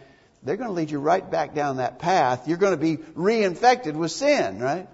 they're 0.42 0.58
going 0.58 0.70
to 0.70 0.74
lead 0.74 0.90
you 0.90 1.00
right 1.00 1.30
back 1.30 1.54
down 1.54 1.78
that 1.78 2.00
path. 2.00 2.48
You're 2.48 2.58
going 2.58 2.74
to 2.74 2.78
be 2.78 2.98
reinfected 2.98 3.94
with 3.94 4.12
sin, 4.12 4.60
right? 4.60 4.88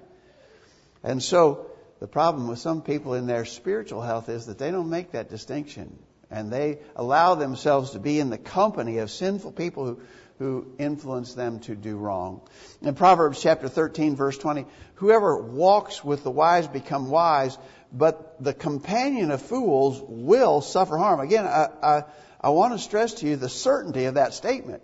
And 1.03 1.21
so 1.21 1.68
the 1.99 2.07
problem 2.07 2.47
with 2.47 2.59
some 2.59 2.81
people 2.81 3.13
in 3.13 3.27
their 3.27 3.45
spiritual 3.45 4.01
health 4.01 4.29
is 4.29 4.45
that 4.45 4.57
they 4.57 4.71
don't 4.71 4.89
make 4.89 5.11
that 5.11 5.29
distinction. 5.29 5.97
And 6.31 6.51
they 6.51 6.79
allow 6.95 7.35
themselves 7.35 7.91
to 7.91 7.99
be 7.99 8.19
in 8.19 8.29
the 8.29 8.37
company 8.37 8.99
of 8.99 9.11
sinful 9.11 9.51
people 9.51 9.85
who, 9.85 10.01
who 10.37 10.67
influence 10.77 11.33
them 11.33 11.59
to 11.61 11.75
do 11.75 11.97
wrong. 11.97 12.41
In 12.81 12.93
Proverbs 12.93 13.41
chapter 13.41 13.67
13 13.67 14.15
verse 14.15 14.37
20, 14.37 14.65
whoever 14.95 15.41
walks 15.41 16.03
with 16.03 16.23
the 16.23 16.31
wise 16.31 16.67
become 16.67 17.09
wise, 17.09 17.57
but 17.91 18.41
the 18.41 18.53
companion 18.53 19.31
of 19.31 19.41
fools 19.41 20.01
will 20.07 20.61
suffer 20.61 20.97
harm. 20.97 21.19
Again, 21.19 21.45
I, 21.45 21.69
I, 21.81 22.03
I 22.39 22.49
want 22.49 22.73
to 22.73 22.79
stress 22.79 23.15
to 23.15 23.27
you 23.27 23.35
the 23.35 23.49
certainty 23.49 24.05
of 24.05 24.13
that 24.13 24.33
statement. 24.33 24.83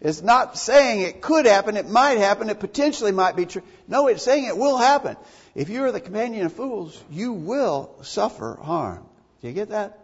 It's 0.00 0.22
not 0.22 0.56
saying 0.58 1.00
it 1.00 1.22
could 1.22 1.46
happen, 1.46 1.76
it 1.76 1.88
might 1.88 2.18
happen, 2.18 2.50
it 2.50 2.60
potentially 2.60 3.12
might 3.12 3.36
be 3.36 3.46
true. 3.46 3.62
No, 3.88 4.06
it's 4.06 4.22
saying 4.22 4.44
it 4.44 4.56
will 4.56 4.76
happen. 4.76 5.16
If 5.54 5.68
you 5.68 5.84
are 5.84 5.92
the 5.92 6.00
companion 6.00 6.46
of 6.46 6.52
fools, 6.52 7.02
you 7.10 7.32
will 7.32 7.94
suffer 8.02 8.58
harm. 8.60 9.04
Do 9.40 9.48
you 9.48 9.54
get 9.54 9.68
that? 9.68 9.98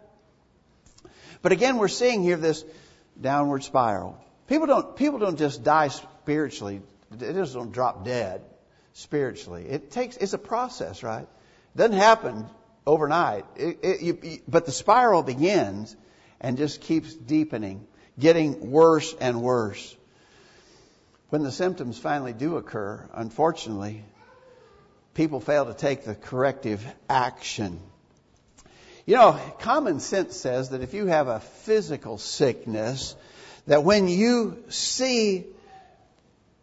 But 1.41 1.51
again, 1.51 1.77
we're 1.77 1.87
seeing 1.87 2.23
here 2.23 2.37
this 2.37 2.63
downward 3.19 3.63
spiral. 3.63 4.17
People 4.47 4.67
don't, 4.67 4.95
people 4.95 5.19
don't 5.19 5.37
just 5.37 5.63
die 5.63 5.89
spiritually. 5.89 6.81
They 7.11 7.33
just 7.33 7.53
don't 7.53 7.71
drop 7.71 8.05
dead 8.05 8.41
spiritually. 8.93 9.65
It 9.67 9.91
takes, 9.91 10.17
it's 10.17 10.33
a 10.33 10.37
process, 10.37 11.03
right? 11.03 11.23
It 11.23 11.77
Doesn't 11.77 11.97
happen 11.97 12.45
overnight. 12.85 13.45
It, 13.55 13.79
it, 13.83 14.01
you, 14.01 14.39
but 14.47 14.65
the 14.65 14.71
spiral 14.71 15.23
begins 15.23 15.95
and 16.39 16.57
just 16.57 16.81
keeps 16.81 17.13
deepening, 17.13 17.85
getting 18.17 18.71
worse 18.71 19.13
and 19.19 19.41
worse. 19.41 19.95
When 21.29 21.43
the 21.43 21.51
symptoms 21.51 21.97
finally 21.97 22.33
do 22.33 22.57
occur, 22.57 23.09
unfortunately, 23.13 24.03
people 25.13 25.39
fail 25.39 25.65
to 25.65 25.73
take 25.73 26.03
the 26.05 26.15
corrective 26.15 26.85
action. 27.09 27.79
You 29.05 29.15
know, 29.15 29.39
common 29.59 29.99
sense 29.99 30.37
says 30.37 30.69
that 30.69 30.81
if 30.81 30.93
you 30.93 31.07
have 31.07 31.27
a 31.27 31.39
physical 31.39 32.17
sickness, 32.17 33.15
that 33.67 33.83
when 33.83 34.07
you 34.07 34.63
see 34.69 35.45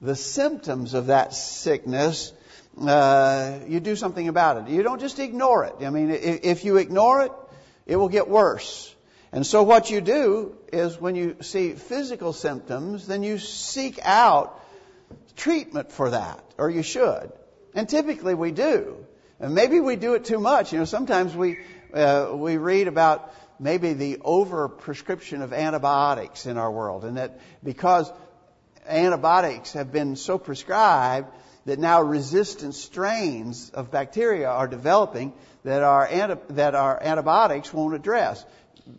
the 0.01 0.15
symptoms 0.15 0.95
of 0.95 1.07
that 1.07 1.35
sickness, 1.35 2.33
uh, 2.81 3.59
you 3.67 3.81
do 3.81 3.97
something 3.97 4.29
about 4.29 4.57
it. 4.59 4.73
You 4.73 4.83
don't 4.83 5.01
just 5.01 5.19
ignore 5.19 5.65
it. 5.65 5.75
I 5.85 5.91
mean, 5.91 6.11
if, 6.11 6.45
if 6.45 6.65
you 6.65 6.77
ignore 6.77 7.23
it, 7.23 7.33
it 7.87 7.97
will 7.97 8.09
get 8.09 8.29
worse. 8.29 8.95
And 9.33 9.47
so 9.47 9.63
what 9.63 9.91
you 9.91 10.01
do 10.01 10.57
is 10.73 10.99
when 10.99 11.17
you 11.17 11.37
see 11.41 11.73
physical 11.73 12.33
symptoms, 12.33 13.07
then 13.07 13.23
you 13.23 13.39
seek 13.39 13.99
out 14.03 14.65
treatment 15.37 15.93
for 15.93 16.11
that, 16.11 16.43
or 16.57 16.71
you 16.71 16.83
should. 16.83 17.33
And 17.79 17.89
typically 17.89 18.35
we 18.35 18.51
do. 18.51 19.07
And 19.39 19.55
maybe 19.55 19.79
we 19.79 19.95
do 19.95 20.15
it 20.15 20.25
too 20.25 20.41
much. 20.41 20.73
You 20.73 20.81
know, 20.81 20.85
sometimes 20.85 21.33
we, 21.37 21.59
uh, 21.95 22.33
we 22.35 22.57
read 22.57 22.89
about 22.89 23.33
maybe 23.61 23.93
the 23.93 24.19
over 24.25 24.69
prescription 24.69 25.43
of 25.43 25.53
antibiotics 25.53 26.47
in 26.47 26.59
our 26.59 26.73
world, 26.73 27.05
and 27.05 27.19
that 27.19 27.39
because 27.63 28.11
antibiotics 28.85 29.75
have 29.75 29.93
been 29.93 30.17
so 30.17 30.39
prescribed, 30.39 31.29
that 31.67 31.79
now 31.79 32.03
resistant 32.03 32.75
strains 32.75 33.71
of 33.71 33.93
bacteria 33.93 34.49
are 34.49 34.67
developing 34.67 35.33
that 35.63 35.85
our, 35.85 36.05
anti- 36.05 36.55
that 36.55 36.75
our 36.75 37.01
antibiotics 37.01 37.73
won't 37.73 37.95
address. 37.95 38.45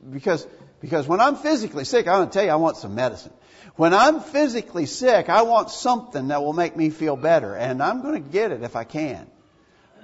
Because, 0.10 0.48
because 0.80 1.06
when 1.06 1.20
I'm 1.20 1.36
physically 1.36 1.84
sick, 1.84 2.08
I'm 2.08 2.20
going 2.20 2.30
to 2.30 2.34
tell 2.34 2.46
you, 2.46 2.52
I 2.52 2.56
want 2.56 2.78
some 2.78 2.96
medicine. 2.96 3.34
When 3.80 3.94
I'm 3.94 4.20
physically 4.20 4.86
sick, 4.86 5.30
I 5.30 5.44
want 5.44 5.70
something 5.70 6.28
that 6.28 6.44
will 6.44 6.52
make 6.52 6.76
me 6.76 6.90
feel 6.90 7.16
better, 7.16 7.56
and 7.56 7.82
I'm 7.82 8.02
going 8.02 8.22
to 8.22 8.30
get 8.30 8.52
it 8.52 8.62
if 8.62 8.76
I 8.76 8.84
can. 8.84 9.26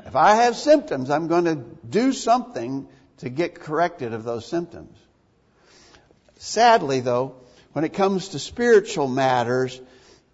If 0.05 0.15
I 0.15 0.35
have 0.35 0.55
symptoms, 0.55 1.09
I'm 1.09 1.27
going 1.27 1.43
to 1.43 1.55
do 1.55 2.13
something 2.13 2.87
to 3.17 3.27
get 3.27 3.55
corrected 3.55 4.13
of 4.13 4.23
those 4.23 4.45
symptoms. 4.45 4.97
Sadly, 6.37 7.01
though, 7.01 7.35
when 7.73 7.83
it 7.83 7.91
comes 7.91 8.29
to 8.29 8.39
spiritual 8.39 9.09
matters, 9.09 9.81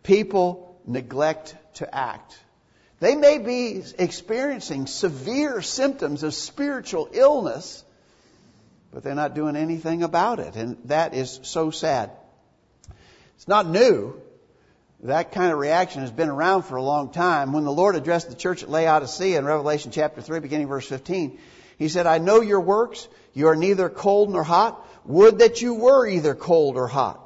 people 0.03 0.79
neglect 0.85 1.55
to 1.77 1.95
act. 1.95 2.37
They 2.99 3.15
may 3.15 3.39
be 3.39 3.83
experiencing 3.97 4.85
severe 4.85 5.63
symptoms 5.63 6.21
of 6.21 6.35
spiritual 6.35 7.09
illness, 7.11 7.83
but 8.93 9.01
they're 9.01 9.15
not 9.15 9.33
doing 9.33 9.55
anything 9.55 10.03
about 10.03 10.37
it. 10.37 10.55
And 10.55 10.77
that 10.85 11.15
is 11.15 11.39
so 11.41 11.71
sad. 11.71 12.11
It's 13.41 13.47
not 13.47 13.65
new. 13.65 14.21
That 14.99 15.31
kind 15.31 15.51
of 15.51 15.57
reaction 15.57 16.01
has 16.01 16.11
been 16.11 16.29
around 16.29 16.61
for 16.61 16.75
a 16.75 16.83
long 16.83 17.11
time. 17.11 17.53
When 17.53 17.63
the 17.63 17.71
Lord 17.71 17.95
addressed 17.95 18.29
the 18.29 18.35
church 18.35 18.61
at 18.61 18.69
Laodicea 18.69 19.39
in 19.39 19.45
Revelation 19.45 19.89
chapter 19.91 20.21
3, 20.21 20.41
beginning 20.41 20.67
verse 20.67 20.87
15, 20.87 21.39
He 21.79 21.89
said, 21.89 22.05
I 22.05 22.19
know 22.19 22.41
your 22.41 22.61
works. 22.61 23.07
You 23.33 23.47
are 23.47 23.55
neither 23.55 23.89
cold 23.89 24.29
nor 24.29 24.43
hot. 24.43 24.87
Would 25.05 25.39
that 25.39 25.59
you 25.59 25.73
were 25.73 26.05
either 26.05 26.35
cold 26.35 26.77
or 26.77 26.85
hot. 26.85 27.19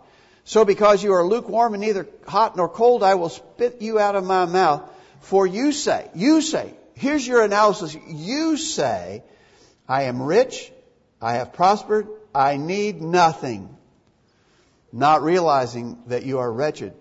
So 0.46 0.64
because 0.64 1.04
you 1.04 1.12
are 1.12 1.28
lukewarm 1.28 1.74
and 1.74 1.82
neither 1.82 2.08
hot 2.26 2.56
nor 2.56 2.70
cold, 2.70 3.04
I 3.04 3.16
will 3.16 3.28
spit 3.28 3.82
you 3.82 4.00
out 4.00 4.16
of 4.16 4.24
my 4.24 4.46
mouth. 4.46 4.90
For 5.20 5.46
you 5.46 5.74
say, 5.74 6.10
you 6.16 6.40
say, 6.40 6.76
here's 6.94 7.28
your 7.28 7.44
analysis. 7.44 7.94
You 8.08 8.56
say, 8.56 9.22
I 9.86 10.04
am 10.04 10.22
rich, 10.22 10.72
I 11.22 11.34
have 11.34 11.52
prospered, 11.52 12.08
I 12.34 12.56
need 12.56 13.02
nothing. 13.02 13.76
Not 14.96 15.24
realizing 15.24 15.98
that 16.08 16.26
you 16.26 16.40
are 16.40 16.50
wretched, 16.50 16.94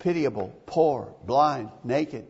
pitiable, 0.00 0.52
poor, 0.66 1.14
blind, 1.24 1.70
naked. 1.84 2.26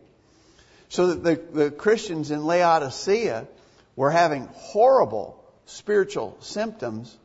So 0.90 1.14
that 1.14 1.24
the, 1.24 1.60
the 1.60 1.70
Christians 1.70 2.30
in 2.30 2.44
Laodicea 2.44 3.48
were 3.96 4.10
having 4.10 4.46
horrible 4.52 5.42
spiritual 5.64 6.36
symptoms. 6.40 7.16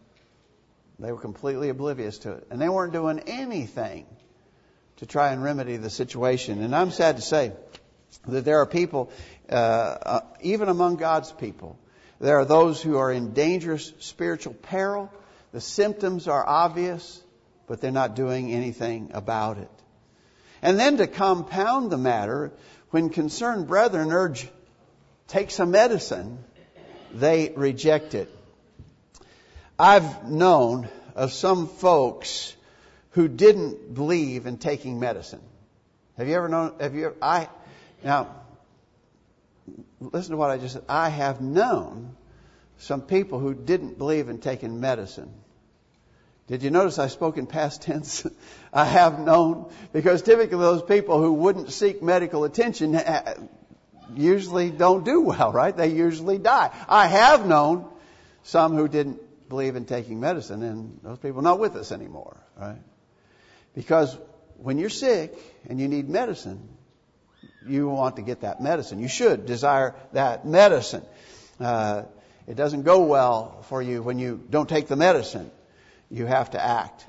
They 1.00 1.12
were 1.12 1.19
completely 1.19 1.67
oblivious 1.67 2.19
to 2.19 2.31
it. 2.31 2.48
And 2.50 2.62
they 2.62 2.69
weren't 2.69 2.93
doing 2.93 3.19
anything 3.27 4.05
to 4.98 5.05
try 5.05 5.33
and 5.33 5.43
remedy 5.43 5.75
the 5.75 5.89
situation. 5.89 6.63
And 6.63 6.74
I'm 6.74 6.91
sad 6.91 7.17
to 7.17 7.21
say 7.21 7.51
that 8.25 8.45
there 8.45 8.62
are 8.62 8.67
people, 8.67 9.12
uh, 9.50 9.53
uh, 9.53 10.19
even 10.39 10.69
among 10.69 10.95
God's 10.95 11.33
people, 11.33 11.77
there 12.21 12.39
are 12.39 12.45
those 12.45 12.81
who 12.81 12.95
are 12.98 13.12
in 13.12 13.33
dangerous 13.33 13.91
spiritual 14.00 14.53
peril. 14.53 15.12
The 15.51 15.60
symptoms 15.60 16.29
are 16.29 16.48
obvious, 16.48 17.21
but 17.72 17.80
they're 17.80 17.90
not 17.90 18.18
doing 18.18 18.51
anything 18.51 19.12
about 19.13 19.58
it. 19.58 19.72
And 20.62 20.78
then 20.78 20.98
to 20.98 21.08
compound 21.08 21.90
the 21.90 21.98
matter, 21.98 22.51
when 22.90 23.10
concerned 23.10 23.70
brethren 23.70 24.12
urge, 24.12 24.50
take 25.30 25.51
some 25.51 25.72
medicine, 25.72 26.40
they 27.13 27.54
reject 27.56 28.13
it. 28.13 28.30
I've 29.80 30.30
known 30.30 30.90
of 31.16 31.32
some 31.32 31.70
folks 31.70 32.54
who 33.12 33.30
didn't 33.30 33.94
believe 33.94 34.48
in 34.48 34.58
taking 34.58 35.00
medicine. 35.00 35.42
Have 36.18 36.28
you 36.28 36.36
ever 36.36 36.50
known, 36.50 36.74
have 36.82 36.94
you 36.94 37.06
ever, 37.06 37.16
I, 37.22 37.48
now, 38.04 38.36
listen 40.01 40.32
to 40.32 40.38
what 40.38 40.51
I 40.51 40.58
just 40.58 40.74
said. 40.74 40.84
I 40.90 41.08
have 41.08 41.40
known 41.40 42.18
some 42.80 43.01
people 43.01 43.40
who 43.40 43.54
didn't 43.54 43.98
believe 43.98 44.28
in 44.28 44.40
taking 44.40 44.82
medicine. 44.82 45.32
Did 46.51 46.63
you 46.63 46.70
notice 46.70 47.00
I 47.00 47.08
spoke 47.08 47.38
in 47.38 47.48
past 47.48 47.81
tense? 47.81 48.27
I 48.74 48.84
have 48.84 49.20
known, 49.20 49.72
because 49.93 50.22
typically 50.22 50.58
those 50.58 50.81
people 50.84 51.22
who 51.22 51.31
wouldn't 51.31 51.72
seek 51.72 52.03
medical 52.03 52.43
attention 52.43 52.93
uh, 52.93 53.36
usually 54.13 54.70
don't 54.70 55.05
do 55.05 55.22
well, 55.22 55.53
right? 55.62 55.75
They 55.75 55.93
usually 55.93 56.39
die. 56.39 56.70
I 56.89 57.08
have 57.08 57.46
known 57.46 57.89
some 58.43 58.75
who 58.75 58.89
didn't 58.89 59.22
believe 59.48 59.77
in 59.77 59.86
taking 59.86 60.20
medicine, 60.20 60.62
and 60.62 61.00
those 61.03 61.20
people 61.20 61.39
are 61.39 61.43
not 61.43 61.60
with 61.60 61.77
us 61.77 61.93
anymore, 61.93 62.36
right? 62.60 62.81
Because 63.74 64.17
when 64.58 64.77
you're 64.77 64.89
sick 64.89 65.34
and 65.70 65.79
you 65.79 65.88
need 65.88 66.10
medicine, 66.10 66.67
you 67.65 67.88
want 67.88 68.17
to 68.17 68.24
get 68.24 68.41
that 68.41 68.60
medicine. 68.62 69.00
You 69.00 69.08
should 69.08 69.46
desire 69.46 69.96
that 70.12 70.46
medicine. 70.46 71.05
Uh, 71.62 72.03
it 72.46 72.55
doesn't 72.55 72.81
go 72.81 73.05
well 73.05 73.62
for 73.70 73.81
you 73.81 74.03
when 74.03 74.20
you 74.20 74.43
don't 74.50 74.67
take 74.67 74.88
the 74.88 74.98
medicine. 74.98 75.50
You 76.12 76.25
have 76.25 76.51
to 76.51 76.62
act. 76.62 77.06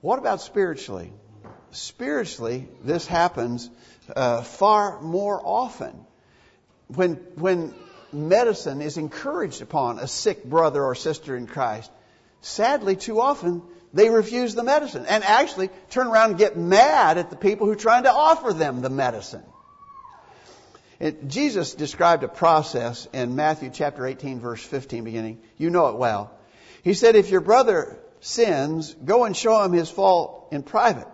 What 0.00 0.18
about 0.18 0.40
spiritually? 0.40 1.12
Spiritually, 1.72 2.66
this 2.82 3.06
happens 3.06 3.68
uh, 4.16 4.42
far 4.42 5.00
more 5.02 5.40
often. 5.44 5.92
When, 6.86 7.14
when 7.34 7.74
medicine 8.12 8.80
is 8.80 8.96
encouraged 8.96 9.60
upon 9.60 9.98
a 9.98 10.06
sick 10.06 10.42
brother 10.44 10.82
or 10.82 10.94
sister 10.94 11.36
in 11.36 11.46
Christ, 11.46 11.90
sadly, 12.40 12.96
too 12.96 13.20
often, 13.20 13.62
they 13.92 14.08
refuse 14.08 14.54
the 14.54 14.62
medicine 14.62 15.04
and 15.06 15.22
actually 15.22 15.68
turn 15.90 16.06
around 16.06 16.30
and 16.30 16.38
get 16.38 16.56
mad 16.56 17.18
at 17.18 17.28
the 17.28 17.36
people 17.36 17.66
who 17.66 17.72
are 17.72 17.76
trying 17.76 18.04
to 18.04 18.12
offer 18.12 18.54
them 18.54 18.80
the 18.80 18.90
medicine. 18.90 19.44
It, 20.98 21.28
Jesus 21.28 21.74
described 21.74 22.24
a 22.24 22.28
process 22.28 23.06
in 23.12 23.36
Matthew 23.36 23.70
chapter 23.72 24.06
18 24.06 24.40
verse 24.40 24.64
15 24.64 25.04
beginning. 25.04 25.42
You 25.58 25.68
know 25.68 25.88
it 25.88 25.96
well. 25.96 26.37
He 26.84 26.94
said, 26.94 27.16
if 27.16 27.30
your 27.30 27.40
brother 27.40 27.98
sins, 28.20 28.94
go 28.94 29.24
and 29.24 29.36
show 29.36 29.62
him 29.62 29.72
his 29.72 29.90
fault 29.90 30.48
in 30.52 30.62
private. 30.62 31.06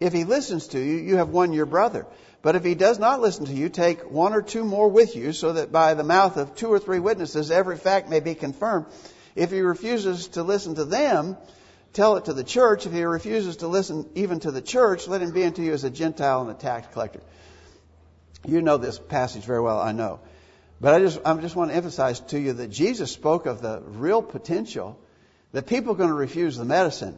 If 0.00 0.12
he 0.12 0.24
listens 0.24 0.68
to 0.68 0.78
you, 0.78 0.96
you 0.96 1.16
have 1.16 1.28
won 1.28 1.52
your 1.52 1.66
brother. 1.66 2.06
But 2.42 2.56
if 2.56 2.64
he 2.64 2.74
does 2.74 2.98
not 2.98 3.20
listen 3.20 3.46
to 3.46 3.54
you, 3.54 3.70
take 3.70 4.10
one 4.10 4.34
or 4.34 4.42
two 4.42 4.64
more 4.64 4.88
with 4.88 5.16
you, 5.16 5.32
so 5.32 5.54
that 5.54 5.72
by 5.72 5.94
the 5.94 6.04
mouth 6.04 6.36
of 6.36 6.54
two 6.54 6.70
or 6.70 6.78
three 6.78 6.98
witnesses 6.98 7.50
every 7.50 7.78
fact 7.78 8.10
may 8.10 8.20
be 8.20 8.34
confirmed. 8.34 8.86
If 9.34 9.50
he 9.50 9.60
refuses 9.60 10.28
to 10.28 10.42
listen 10.42 10.74
to 10.74 10.84
them, 10.84 11.38
tell 11.94 12.16
it 12.16 12.26
to 12.26 12.34
the 12.34 12.44
church. 12.44 12.84
If 12.84 12.92
he 12.92 13.04
refuses 13.04 13.58
to 13.58 13.68
listen 13.68 14.08
even 14.14 14.40
to 14.40 14.50
the 14.50 14.60
church, 14.60 15.08
let 15.08 15.22
him 15.22 15.32
be 15.32 15.44
unto 15.44 15.62
you 15.62 15.72
as 15.72 15.84
a 15.84 15.90
Gentile 15.90 16.42
and 16.42 16.50
a 16.50 16.54
tax 16.54 16.86
collector. 16.92 17.22
You 18.46 18.60
know 18.60 18.76
this 18.76 18.98
passage 18.98 19.44
very 19.44 19.62
well, 19.62 19.80
I 19.80 19.92
know. 19.92 20.20
But 20.80 20.94
I 20.94 20.98
just, 20.98 21.18
I 21.24 21.34
just 21.36 21.56
want 21.56 21.70
to 21.70 21.76
emphasize 21.76 22.20
to 22.20 22.38
you 22.38 22.52
that 22.54 22.68
Jesus 22.68 23.10
spoke 23.10 23.46
of 23.46 23.62
the 23.62 23.80
real 23.80 24.20
potential 24.20 24.98
that 25.54 25.68
people 25.68 25.92
are 25.92 25.96
going 25.96 26.10
to 26.10 26.14
refuse 26.14 26.56
the 26.56 26.64
medicine. 26.64 27.16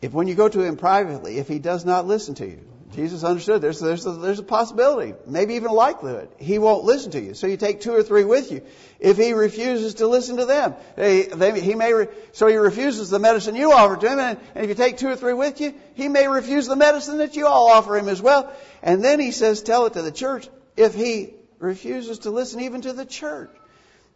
If 0.00 0.12
when 0.12 0.28
you 0.28 0.36
go 0.36 0.48
to 0.48 0.62
him 0.62 0.76
privately, 0.76 1.38
if 1.38 1.48
he 1.48 1.58
does 1.58 1.84
not 1.84 2.06
listen 2.06 2.36
to 2.36 2.46
you, 2.46 2.60
Jesus 2.94 3.24
understood 3.24 3.60
there's, 3.62 3.80
there's, 3.80 4.06
a, 4.06 4.12
there's 4.12 4.38
a 4.38 4.44
possibility, 4.44 5.14
maybe 5.26 5.54
even 5.54 5.70
a 5.70 5.72
likelihood. 5.72 6.28
He 6.38 6.58
won't 6.58 6.84
listen 6.84 7.10
to 7.12 7.20
you. 7.20 7.34
So 7.34 7.48
you 7.48 7.56
take 7.56 7.80
two 7.80 7.92
or 7.92 8.02
three 8.04 8.24
with 8.24 8.52
you. 8.52 8.62
If 9.00 9.16
he 9.16 9.32
refuses 9.32 9.94
to 9.94 10.06
listen 10.06 10.36
to 10.36 10.44
them, 10.44 10.74
they, 10.94 11.22
they, 11.22 11.60
he 11.60 11.74
may, 11.74 11.92
re, 11.94 12.06
so 12.32 12.46
he 12.46 12.56
refuses 12.56 13.10
the 13.10 13.18
medicine 13.18 13.56
you 13.56 13.72
offer 13.72 13.96
to 13.96 14.08
him, 14.08 14.20
and, 14.20 14.38
and 14.54 14.64
if 14.64 14.68
you 14.68 14.76
take 14.76 14.98
two 14.98 15.08
or 15.08 15.16
three 15.16 15.32
with 15.32 15.60
you, 15.60 15.74
he 15.94 16.08
may 16.08 16.28
refuse 16.28 16.66
the 16.66 16.76
medicine 16.76 17.18
that 17.18 17.34
you 17.34 17.46
all 17.46 17.70
offer 17.70 17.96
him 17.96 18.08
as 18.08 18.22
well. 18.22 18.52
And 18.82 19.02
then 19.02 19.18
he 19.18 19.32
says, 19.32 19.62
tell 19.62 19.86
it 19.86 19.94
to 19.94 20.02
the 20.02 20.12
church. 20.12 20.48
If 20.76 20.94
he 20.94 21.34
refuses 21.58 22.20
to 22.20 22.30
listen 22.30 22.60
even 22.60 22.82
to 22.82 22.92
the 22.92 23.06
church, 23.06 23.50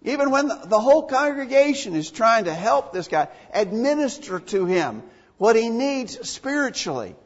even 0.03 0.31
when 0.31 0.49
the, 0.49 0.81
whole 0.81 1.05
congregation 1.05 1.97
is 1.97 2.11
trying 2.11 2.45
to 2.45 2.55
help 2.55 2.93
this 2.93 3.09
guy, 3.09 3.29
administer 3.53 4.39
to 4.39 4.67
him 4.67 5.03
what 5.39 5.57
he 5.57 5.69
needs 5.69 6.29
spiritually, 6.29 7.17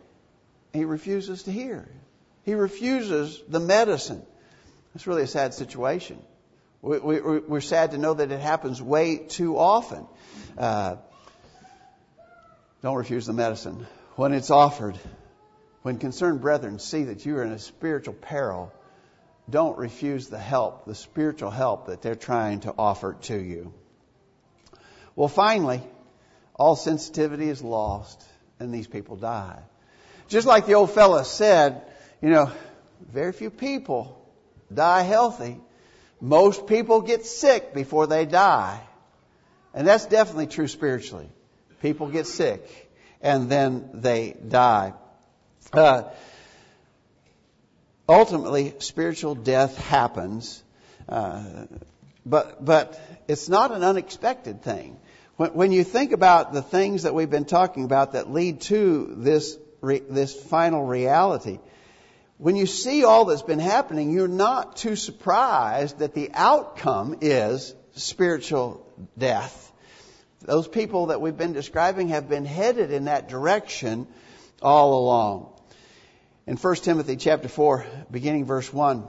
he 0.73 0.85
refuses 0.85 1.45
to 1.45 1.53
hear. 1.53 1.89
He 2.45 2.55
refuses 2.55 3.41
the 3.49 3.61
medicine. 3.61 4.23
It's 4.95 5.07
really 5.07 5.23
a 5.23 5.27
sad 5.27 5.55
situation. 5.55 6.21
We, 6.83 6.99
we, 6.99 7.21
we're 7.21 7.61
sad 7.61 7.91
to 7.91 7.99
know 7.99 8.15
that 8.15 8.33
it 8.33 8.41
happens 8.41 8.81
way 8.81 9.19
too 9.19 9.59
often. 9.59 10.07
Uh, 10.57 10.97
don't 12.83 12.97
refuse 12.97 13.27
the 13.27 13.35
medicine 13.35 13.87
when 14.17 14.33
it's 14.33 14.51
offered. 14.51 14.99
When 15.83 15.99
concerned 15.99 16.41
brethren 16.41 16.79
see 16.79 17.05
that 17.05 17.25
you 17.25 17.37
are 17.37 17.43
in 17.43 17.53
a 17.53 17.59
spiritual 17.59 18.15
peril, 18.15 18.73
don't 19.51 19.79
refuse 19.79 20.29
the 20.29 20.39
help, 20.39 20.87
the 20.87 20.95
spiritual 20.95 21.51
help 21.51 21.87
that 21.87 22.03
they're 22.03 22.15
trying 22.15 22.61
to 22.61 22.75
offer 22.77 23.17
to 23.23 23.37
you. 23.37 23.73
Well, 25.17 25.29
finally, 25.29 25.83
all 26.55 26.77
sensitivity 26.77 27.49
is 27.49 27.63
lost 27.63 28.25
and 28.59 28.73
these 28.73 28.87
people 28.87 29.17
die. 29.17 29.61
Just 30.29 30.47
like 30.47 30.67
the 30.67 30.75
old 30.75 30.91
fella 30.91 31.25
said, 31.25 31.83
you 32.23 32.31
know, 32.31 32.51
very 33.13 33.33
few 33.33 33.51
people 33.51 34.17
die 34.73 35.03
healthy. 35.03 35.59
Most 36.21 36.67
people 36.67 37.01
get 37.01 37.25
sick 37.25 37.75
before 37.75 38.07
they 38.07 38.27
die. 38.27 38.81
And 39.75 39.87
that's 39.87 40.07
definitely 40.07 40.47
true 40.47 40.69
spiritually. 40.69 41.29
People 41.81 42.09
get 42.09 42.27
sick 42.27 42.91
and 43.21 43.51
then 43.51 43.91
they 43.95 44.33
die. 44.33 44.93
Uh, 45.73 46.05
ultimately, 48.11 48.75
spiritual 48.79 49.35
death 49.35 49.77
happens, 49.77 50.63
uh, 51.09 51.67
but 52.27 52.65
but 52.65 53.01
it's 53.29 53.49
not 53.49 53.73
an 53.73 53.83
unexpected 53.85 54.63
thing. 54.63 54.99
When, 55.37 55.51
when 55.51 55.73
you 55.73 55.85
think 55.85 56.13
about 56.13 56.53
the 56.53 56.63
things 56.63 57.05
that 57.05 57.15
we've 57.15 57.31
been 57.31 57.45
talking 57.45 57.85
about 57.85 58.13
that 58.13 58.31
lead 58.31 58.63
to 58.63 59.15
this 59.17 59.57
re, 59.81 60.01
this 60.01 60.35
final 60.35 60.85
reality. 60.85 61.61
When 62.39 62.57
you 62.57 62.67
see 62.67 63.05
all 63.05 63.27
that's 63.27 63.43
been 63.43 63.59
happening, 63.59 64.13
you're 64.13 64.27
not 64.29 64.77
too 64.77 64.97
surprised 64.97 65.99
that 65.99 66.15
the 66.15 66.31
outcome 66.33 67.19
is 67.21 67.75
spiritual 67.93 68.87
death. 69.19 69.71
Those 70.41 70.67
people 70.67 71.07
that 71.07 71.21
we've 71.21 71.37
been 71.37 71.53
describing 71.53 72.09
have 72.09 72.31
been 72.31 72.47
headed 72.47 72.93
in 72.93 73.05
that 73.05 73.29
direction 73.29 74.07
all 74.63 74.99
along. 74.99 75.60
In 76.51 76.57
1 76.57 76.75
Timothy 76.75 77.15
chapter 77.15 77.47
4, 77.47 77.87
beginning 78.11 78.45
verse 78.45 78.73
1, 78.73 79.07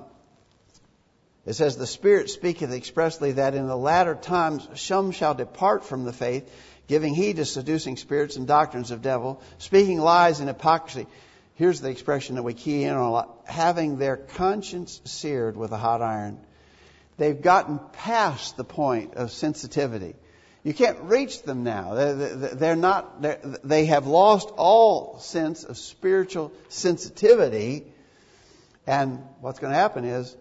it 1.48 1.54
says, 1.54 1.76
The 1.76 1.88
Spirit 1.88 2.30
speaketh 2.30 2.72
expressly 2.72 3.32
that 3.32 3.56
in 3.56 3.66
the 3.66 3.76
latter 3.76 4.14
times 4.14 4.68
some 4.76 5.10
shall 5.10 5.34
depart 5.34 5.84
from 5.84 6.04
the 6.04 6.14
faith, 6.14 6.48
giving 6.88 7.16
heed 7.16 7.38
to 7.38 7.46
seducing 7.46 7.98
spirits 7.98 8.36
and 8.36 8.46
doctrines 8.46 8.92
of 8.92 9.02
devil, 9.02 9.42
speaking 9.58 10.00
lies 10.00 10.40
and 10.40 10.50
hypocrisy. 10.50 11.08
Here's 11.56 11.82
the 11.82 11.90
expression 11.90 12.36
that 12.36 12.44
we 12.44 12.54
key 12.54 12.84
in 12.84 12.94
on 12.94 13.02
a 13.02 13.12
lot. 13.12 13.40
Having 13.46 13.98
their 13.98 14.18
conscience 14.18 15.02
seared 15.06 15.58
with 15.58 15.72
a 15.72 15.78
hot 15.78 16.04
iron. 16.04 16.38
They've 17.18 17.42
gotten 17.42 17.80
past 17.94 18.56
the 18.56 18.64
point 18.64 19.16
of 19.16 19.32
sensitivity. 19.32 20.14
You 20.63 20.74
can't 20.76 21.00
reach 21.04 21.41
them 21.41 21.63
now. 21.63 21.95
They're 21.95 22.76
not, 22.76 23.21
they're, 23.21 23.39
they 23.63 23.86
have 23.86 24.06
lost 24.06 24.50
all 24.58 25.17
sense 25.19 25.63
of 25.63 25.78
spiritual 25.78 26.52
sensitivity. 26.69 27.86
And 28.86 29.24
what's 29.39 29.60
going 29.60 29.74
to 29.74 29.80
happen 29.80 30.06
is 30.06 30.36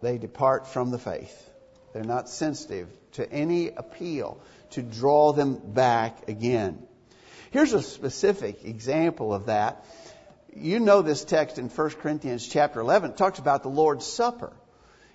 they 0.00 0.16
depart 0.16 0.66
from 0.66 0.90
the 0.90 0.98
faith. 0.98 1.50
They're 1.92 2.04
not 2.04 2.28
sensitive 2.28 2.88
to 3.12 3.30
any 3.30 3.68
appeal 3.68 4.40
to 4.70 4.82
draw 4.82 5.32
them 5.32 5.56
back 5.56 6.28
again. 6.28 6.82
Here's 7.50 7.72
a 7.72 7.82
specific 7.82 8.64
example 8.64 9.32
of 9.32 9.46
that. 9.46 9.84
You 10.54 10.80
know 10.80 11.02
this 11.02 11.22
text 11.24 11.58
in 11.58 11.68
1 11.68 11.90
Corinthians 11.90 12.48
chapter 12.48 12.80
11. 12.80 13.10
It 13.10 13.16
talks 13.18 13.38
about 13.38 13.62
the 13.62 13.68
Lord's 13.68 14.06
Supper. 14.06 14.52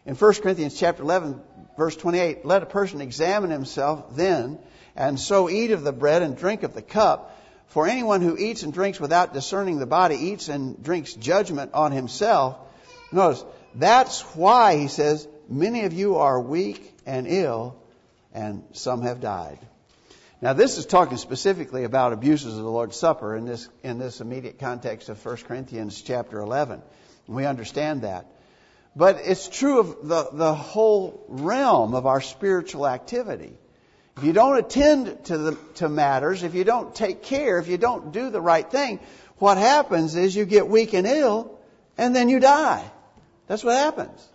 In 0.05 0.15
1 0.15 0.33
Corinthians 0.35 0.79
chapter 0.79 1.03
11, 1.03 1.39
verse 1.77 1.95
28, 1.95 2.43
let 2.43 2.63
a 2.63 2.65
person 2.65 3.01
examine 3.01 3.51
himself 3.51 4.15
then, 4.15 4.57
and 4.95 5.19
so 5.19 5.49
eat 5.49 5.71
of 5.71 5.83
the 5.83 5.91
bread 5.91 6.23
and 6.23 6.35
drink 6.35 6.63
of 6.63 6.73
the 6.73 6.81
cup. 6.81 7.37
For 7.67 7.87
anyone 7.87 8.21
who 8.21 8.35
eats 8.37 8.63
and 8.63 8.73
drinks 8.73 8.99
without 8.99 9.33
discerning 9.33 9.77
the 9.77 9.85
body 9.85 10.15
eats 10.15 10.49
and 10.49 10.81
drinks 10.83 11.13
judgment 11.13 11.73
on 11.73 11.91
himself. 11.91 12.57
Notice, 13.11 13.45
that's 13.75 14.21
why, 14.35 14.77
he 14.77 14.87
says, 14.87 15.27
many 15.47 15.85
of 15.85 15.93
you 15.93 16.17
are 16.17 16.39
weak 16.41 16.97
and 17.05 17.27
ill, 17.27 17.77
and 18.33 18.63
some 18.73 19.03
have 19.03 19.21
died. 19.21 19.59
Now, 20.41 20.53
this 20.53 20.79
is 20.79 20.87
talking 20.87 21.17
specifically 21.17 21.83
about 21.83 22.13
abuses 22.13 22.57
of 22.57 22.63
the 22.63 22.69
Lord's 22.69 22.97
Supper 22.97 23.35
in 23.35 23.45
this, 23.45 23.69
in 23.83 23.99
this 23.99 24.19
immediate 24.19 24.57
context 24.57 25.09
of 25.09 25.23
1 25.23 25.37
Corinthians 25.37 26.01
chapter 26.01 26.39
11. 26.39 26.81
We 27.27 27.45
understand 27.45 28.01
that. 28.01 28.25
But 28.95 29.21
it's 29.23 29.47
true 29.47 29.79
of 29.79 30.07
the, 30.07 30.29
the 30.33 30.53
whole 30.53 31.23
realm 31.27 31.95
of 31.95 32.05
our 32.05 32.21
spiritual 32.21 32.87
activity. 32.87 33.53
If 34.17 34.23
you 34.23 34.33
don't 34.33 34.57
attend 34.57 35.25
to, 35.25 35.37
the, 35.37 35.57
to 35.75 35.89
matters, 35.89 36.43
if 36.43 36.53
you 36.53 36.63
don't 36.63 36.93
take 36.93 37.23
care, 37.23 37.57
if 37.59 37.67
you 37.67 37.77
don't 37.77 38.11
do 38.11 38.29
the 38.29 38.41
right 38.41 38.69
thing, 38.69 38.99
what 39.37 39.57
happens 39.57 40.15
is 40.15 40.35
you 40.35 40.45
get 40.45 40.67
weak 40.67 40.93
and 40.93 41.07
ill, 41.07 41.57
and 41.97 42.15
then 42.15 42.27
you 42.29 42.39
die. 42.39 42.83
That's 43.47 43.63
what 43.63 43.77
happens. 43.77 44.27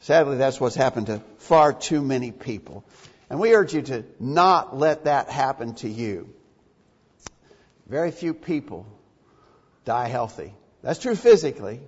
Sadly, 0.00 0.36
that's 0.36 0.60
what's 0.60 0.74
happened 0.74 1.06
to 1.06 1.20
far 1.38 1.72
too 1.72 2.02
many 2.02 2.32
people. 2.32 2.84
And 3.28 3.38
we 3.38 3.54
urge 3.54 3.74
you 3.74 3.82
to 3.82 4.04
not 4.18 4.76
let 4.76 5.04
that 5.04 5.30
happen 5.30 5.74
to 5.76 5.88
you. 5.88 6.28
Very 7.86 8.10
few 8.10 8.34
people 8.34 8.86
die 9.84 10.08
healthy. 10.08 10.54
That's 10.82 10.98
true 10.98 11.14
physically, 11.14 11.80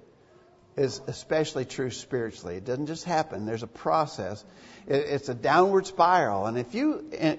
is 0.77 1.01
especially 1.07 1.65
true 1.65 1.91
spiritually. 1.91 2.57
It 2.57 2.65
doesn't 2.65 2.87
just 2.87 3.05
happen. 3.05 3.45
There's 3.45 3.63
a 3.63 3.69
process. 3.69 4.45
It's 4.87 5.29
a 5.29 5.35
downward 5.35 5.87
spiral. 5.87 6.47
And 6.47 6.59
if 6.59 6.75
you 6.75 7.11
in, 7.13 7.39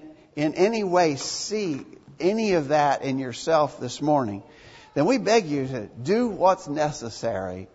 any 0.54 0.84
way 0.84 1.16
see 1.16 1.84
any 2.20 2.52
of 2.52 2.68
that 2.68 3.02
in 3.02 3.18
yourself 3.18 3.80
this 3.80 4.00
morning, 4.00 4.42
then 4.94 5.06
we 5.06 5.18
beg 5.18 5.46
you 5.46 5.66
to 5.66 5.86
do 5.86 6.28
what's 6.28 6.68
necessary 6.68 7.68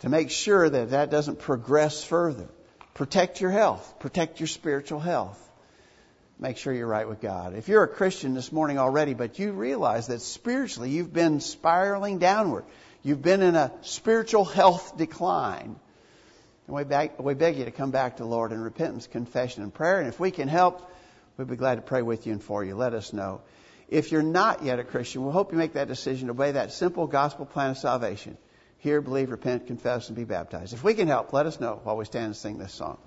to 0.00 0.08
make 0.08 0.30
sure 0.30 0.68
that 0.68 0.90
that 0.90 1.10
doesn't 1.10 1.38
progress 1.38 2.04
further. 2.04 2.48
Protect 2.94 3.40
your 3.40 3.50
health. 3.50 3.98
Protect 4.00 4.40
your 4.40 4.46
spiritual 4.46 5.00
health. 5.00 5.38
Make 6.38 6.56
sure 6.56 6.72
you're 6.72 6.86
right 6.86 7.08
with 7.08 7.20
God. 7.20 7.54
If 7.54 7.68
you're 7.68 7.82
a 7.82 7.88
Christian 7.88 8.32
this 8.34 8.50
morning 8.50 8.78
already, 8.78 9.12
but 9.12 9.38
you 9.38 9.52
realize 9.52 10.06
that 10.06 10.22
spiritually 10.22 10.90
you've 10.90 11.12
been 11.12 11.40
spiraling 11.40 12.18
downward, 12.18 12.64
you've 13.02 13.22
been 13.22 13.42
in 13.42 13.54
a 13.54 13.72
spiritual 13.82 14.44
health 14.44 14.96
decline, 14.96 15.76
and 16.66 16.76
we 16.76 16.84
beg, 16.84 17.12
we 17.18 17.34
beg 17.34 17.56
you 17.56 17.64
to 17.64 17.70
come 17.70 17.90
back 17.90 18.16
to 18.16 18.22
the 18.22 18.28
Lord 18.28 18.52
in 18.52 18.60
repentance, 18.60 19.06
confession, 19.06 19.62
and 19.62 19.74
prayer. 19.74 19.98
And 19.98 20.08
if 20.08 20.20
we 20.20 20.30
can 20.30 20.48
help, 20.48 20.88
we'd 21.36 21.48
be 21.48 21.56
glad 21.56 21.76
to 21.76 21.82
pray 21.82 22.02
with 22.02 22.26
you 22.26 22.32
and 22.32 22.42
for 22.42 22.64
you. 22.64 22.76
Let 22.76 22.94
us 22.94 23.12
know. 23.12 23.40
If 23.88 24.12
you're 24.12 24.22
not 24.22 24.62
yet 24.62 24.78
a 24.78 24.84
Christian, 24.84 25.26
we 25.26 25.32
hope 25.32 25.50
you 25.50 25.58
make 25.58 25.72
that 25.72 25.88
decision 25.88 26.28
to 26.28 26.32
obey 26.32 26.52
that 26.52 26.72
simple 26.72 27.08
gospel 27.08 27.44
plan 27.44 27.70
of 27.70 27.78
salvation. 27.78 28.38
Hear, 28.78 29.00
believe, 29.00 29.30
repent, 29.30 29.66
confess, 29.66 30.08
and 30.08 30.16
be 30.16 30.24
baptized. 30.24 30.72
If 30.72 30.84
we 30.84 30.94
can 30.94 31.08
help, 31.08 31.32
let 31.32 31.46
us 31.46 31.60
know 31.60 31.80
while 31.82 31.96
we 31.96 32.04
stand 32.04 32.26
and 32.26 32.36
sing 32.36 32.58
this 32.58 32.72
song. 32.72 32.98